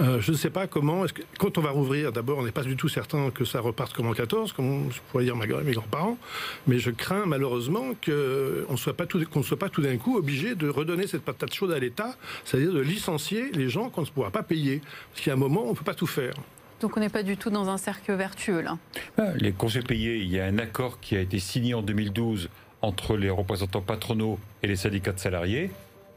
Euh, 0.00 0.20
je 0.20 0.30
ne 0.30 0.36
sais 0.36 0.50
pas 0.50 0.66
comment. 0.66 1.04
Que, 1.06 1.22
quand 1.38 1.56
on 1.58 1.60
va 1.60 1.70
rouvrir, 1.70 2.12
d'abord, 2.12 2.38
on 2.38 2.44
n'est 2.44 2.52
pas 2.52 2.62
du 2.62 2.76
tout 2.76 2.88
certain 2.88 3.30
que 3.30 3.44
ça 3.44 3.60
reparte 3.60 3.94
comme 3.94 4.06
en 4.06 4.12
14, 4.12 4.52
comme 4.52 4.90
je 4.90 5.00
pourrais 5.10 5.24
dire 5.24 5.36
mes 5.36 5.46
grands-parents. 5.46 6.18
Mais 6.66 6.78
je 6.78 6.90
crains 6.90 7.24
malheureusement 7.26 7.92
qu'on 8.04 8.72
ne 8.72 8.76
soit 8.76 8.94
pas 8.94 9.06
tout, 9.06 9.24
qu'on 9.30 9.42
soit 9.42 9.58
pas 9.58 9.68
tout 9.68 9.82
d'un 9.82 9.96
coup 9.96 10.16
obligé 10.18 10.54
de 10.54 10.68
redonner 10.68 11.06
cette 11.06 11.22
patate 11.22 11.54
chaude 11.54 11.72
à 11.72 11.78
l'État, 11.78 12.14
c'est-à-dire 12.44 12.72
de 12.72 12.80
licencier 12.80 13.50
les 13.52 13.68
gens 13.68 13.88
qu'on 13.88 14.02
ne 14.02 14.06
pourra 14.06 14.30
pas 14.30 14.42
payer. 14.42 14.82
Parce 15.10 15.22
qu'il 15.22 15.30
y 15.30 15.30
a 15.30 15.34
un 15.34 15.38
moment, 15.38 15.64
on 15.66 15.70
ne 15.70 15.76
peut 15.76 15.84
pas 15.84 15.94
tout 15.94 16.06
faire. 16.06 16.34
Donc 16.80 16.96
on 16.96 17.00
n'est 17.00 17.08
pas 17.08 17.22
du 17.22 17.36
tout 17.36 17.50
dans 17.50 17.68
un 17.68 17.78
cercle 17.78 18.12
vertueux 18.14 18.60
là. 18.60 18.76
Ah, 19.18 19.32
les 19.36 19.52
congés 19.52 19.82
payés, 19.82 20.18
il 20.18 20.30
y 20.30 20.40
a 20.40 20.44
un 20.44 20.58
accord 20.58 21.00
qui 21.00 21.16
a 21.16 21.20
été 21.20 21.38
signé 21.38 21.74
en 21.74 21.82
2012 21.82 22.50
entre 22.82 23.16
les 23.16 23.30
représentants 23.30 23.80
patronaux 23.80 24.38
et 24.62 24.66
les 24.66 24.76
syndicats 24.76 25.12
de 25.12 25.18
salariés, 25.18 25.70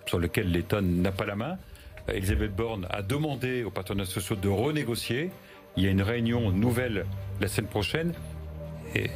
sur 0.06 0.20
lequel 0.20 0.52
l'État 0.52 0.82
n'a 0.82 1.12
pas 1.12 1.26
la 1.26 1.36
main. 1.36 1.58
Elisabeth 2.08 2.56
Borne 2.56 2.88
a 2.90 3.02
demandé 3.02 3.64
aux 3.64 3.72
partenaires 3.72 4.08
sociaux 4.08 4.36
de 4.36 4.50
renégocier. 4.50 5.32
Il 5.78 5.84
y 5.84 5.88
a 5.88 5.92
une 5.92 6.02
réunion 6.02 6.52
nouvelle 6.52 7.06
la 7.40 7.48
semaine 7.48 7.70
prochaine, 7.70 8.14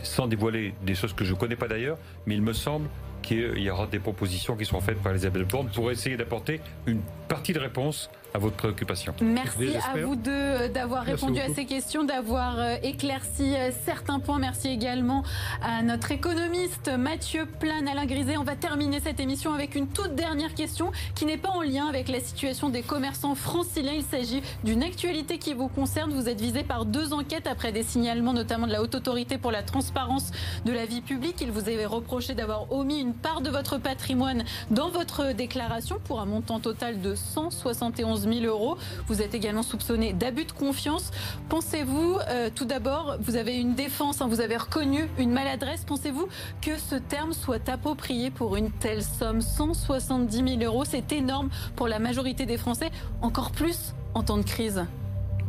sans 0.03 0.27
dévoiler 0.27 0.73
des 0.83 0.95
choses 0.95 1.13
que 1.13 1.25
je 1.25 1.33
ne 1.33 1.37
connais 1.37 1.55
pas 1.55 1.67
d'ailleurs, 1.67 1.97
mais 2.25 2.35
il 2.35 2.41
me 2.41 2.53
semble 2.53 2.87
qu'il 3.21 3.57
y 3.59 3.69
aura 3.69 3.87
des 3.87 3.99
propositions 3.99 4.55
qui 4.55 4.65
seront 4.65 4.81
faites 4.81 5.01
par 5.01 5.11
Elisabeth 5.11 5.47
Borne 5.47 5.69
pour 5.73 5.91
essayer 5.91 6.15
d'apporter 6.17 6.61
une 6.85 7.01
partie 7.27 7.53
de 7.53 7.59
réponse 7.59 8.09
à 8.33 8.39
votre 8.39 8.55
préoccupation. 8.55 9.13
Merci 9.21 9.75
à 9.75 9.97
vous 9.97 10.15
deux 10.15 10.31
euh, 10.31 10.67
d'avoir 10.67 11.03
répondu 11.03 11.39
à 11.39 11.53
ces 11.53 11.65
questions, 11.65 12.03
d'avoir 12.03 12.57
euh, 12.57 12.75
éclairci 12.81 13.55
euh, 13.55 13.69
certains 13.85 14.19
points. 14.19 14.39
Merci 14.39 14.69
également 14.69 15.23
à 15.61 15.83
notre 15.83 16.11
économiste 16.11 16.89
Mathieu 16.97 17.45
Plan, 17.45 17.85
Alain 17.85 18.05
Griset. 18.05 18.37
On 18.37 18.43
va 18.43 18.55
terminer 18.55 18.99
cette 18.99 19.19
émission 19.19 19.53
avec 19.53 19.75
une 19.75 19.87
toute 19.87 20.15
dernière 20.15 20.55
question 20.55 20.91
qui 21.13 21.25
n'est 21.25 21.37
pas 21.37 21.49
en 21.49 21.61
lien 21.61 21.85
avec 21.87 22.09
la 22.09 22.19
situation 22.19 22.69
des 22.69 22.81
commerçants 22.81 23.35
franciliens. 23.35 23.93
Il 23.93 24.03
s'agit 24.03 24.41
d'une 24.63 24.81
actualité 24.81 25.37
qui 25.37 25.53
vous 25.53 25.67
concerne. 25.67 26.11
Vous 26.11 26.27
êtes 26.27 26.41
visé 26.41 26.63
par 26.63 26.85
deux 26.85 27.13
enquêtes 27.13 27.47
après 27.47 27.71
des 27.71 27.83
signalements, 27.83 28.33
notamment 28.33 28.65
de 28.65 28.71
la 28.71 28.81
Haute 28.81 28.95
Autorité 28.95 29.37
pour 29.37 29.51
la 29.51 29.61
transparence 29.61 30.31
de 30.65 30.71
la 30.71 30.85
vie 30.85 31.01
publique. 31.01 31.39
Il 31.41 31.51
vous 31.51 31.69
avait 31.69 31.85
reproché 31.85 32.33
d'avoir 32.33 32.71
omis 32.71 32.99
une 32.99 33.13
part 33.13 33.41
de 33.41 33.51
votre 33.51 33.77
patrimoine 33.77 34.43
dans 34.71 34.89
votre 34.89 35.33
déclaration 35.33 35.99
pour 36.03 36.19
un 36.19 36.25
montant 36.25 36.59
total 36.59 36.99
de 36.99 37.13
171 37.13 38.22
000 38.23 38.45
euros. 38.45 38.77
Vous 39.07 39.21
êtes 39.21 39.35
également 39.35 39.63
soupçonné 39.63 40.13
d'abus 40.13 40.45
de 40.45 40.51
confiance. 40.51 41.11
Pensez-vous, 41.49 42.17
euh, 42.29 42.49
tout 42.53 42.65
d'abord, 42.65 43.17
vous 43.21 43.35
avez 43.35 43.57
une 43.57 43.75
défense, 43.75 44.21
hein, 44.21 44.27
vous 44.27 44.41
avez 44.41 44.57
reconnu 44.57 45.07
une 45.17 45.31
maladresse. 45.31 45.83
Pensez-vous 45.85 46.27
que 46.61 46.77
ce 46.77 46.95
terme 46.95 47.33
soit 47.33 47.69
approprié 47.69 48.31
pour 48.31 48.55
une 48.55 48.71
telle 48.71 49.03
somme? 49.03 49.41
170 49.41 50.59
000 50.59 50.61
euros, 50.63 50.85
c'est 50.85 51.11
énorme 51.11 51.49
pour 51.75 51.87
la 51.87 51.99
majorité 51.99 52.45
des 52.45 52.57
Français, 52.57 52.91
encore 53.21 53.51
plus 53.51 53.93
en 54.13 54.23
temps 54.23 54.37
de 54.37 54.43
crise. 54.43 54.85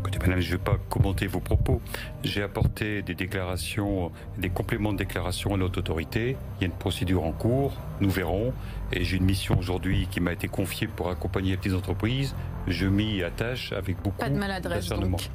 Écoutez, 0.06 0.18
madame, 0.18 0.40
je 0.40 0.52
ne 0.52 0.58
vais 0.58 0.62
pas 0.62 0.76
commenter 0.90 1.26
vos 1.26 1.40
propos. 1.40 1.80
J'ai 2.24 2.42
apporté 2.42 3.00
des 3.00 3.14
déclarations, 3.14 4.12
des 4.36 4.50
compléments 4.50 4.92
de 4.92 4.98
déclaration 4.98 5.54
à 5.54 5.56
notre 5.56 5.78
autorité. 5.78 6.36
Il 6.58 6.60
y 6.60 6.64
a 6.64 6.66
une 6.66 6.78
procédure 6.78 7.24
en 7.24 7.32
cours, 7.32 7.72
nous 8.02 8.10
verrons. 8.10 8.52
Et 8.96 9.02
j'ai 9.02 9.16
une 9.16 9.24
mission 9.24 9.58
aujourd'hui 9.58 10.06
qui 10.08 10.20
m'a 10.20 10.32
été 10.32 10.46
confiée 10.46 10.86
pour 10.86 11.10
accompagner 11.10 11.50
les 11.50 11.56
petites 11.56 11.74
entreprises. 11.74 12.34
Je 12.68 12.86
m'y 12.86 13.24
attache 13.24 13.72
avec 13.72 14.00
beaucoup 14.00 14.18
pas 14.18 14.30
de 14.30 14.36
maladresse, 14.36 14.88
donc. 14.88 15.28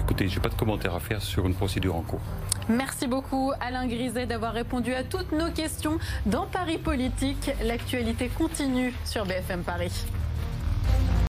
Écoutez, 0.00 0.28
je 0.28 0.34
n'ai 0.34 0.42
pas 0.42 0.48
de 0.48 0.54
commentaire 0.54 0.94
à 0.94 1.00
faire 1.00 1.22
sur 1.22 1.46
une 1.46 1.54
procédure 1.54 1.94
en 1.94 2.02
cours. 2.02 2.20
Merci 2.68 3.06
beaucoup 3.06 3.52
Alain 3.60 3.86
Griset 3.86 4.26
d'avoir 4.26 4.52
répondu 4.52 4.92
à 4.92 5.04
toutes 5.04 5.30
nos 5.32 5.50
questions 5.50 5.98
dans 6.26 6.46
Paris 6.46 6.78
Politique. 6.78 7.52
L'actualité 7.64 8.28
continue 8.28 8.92
sur 9.04 9.24
BFM 9.24 9.62
Paris. 9.62 10.06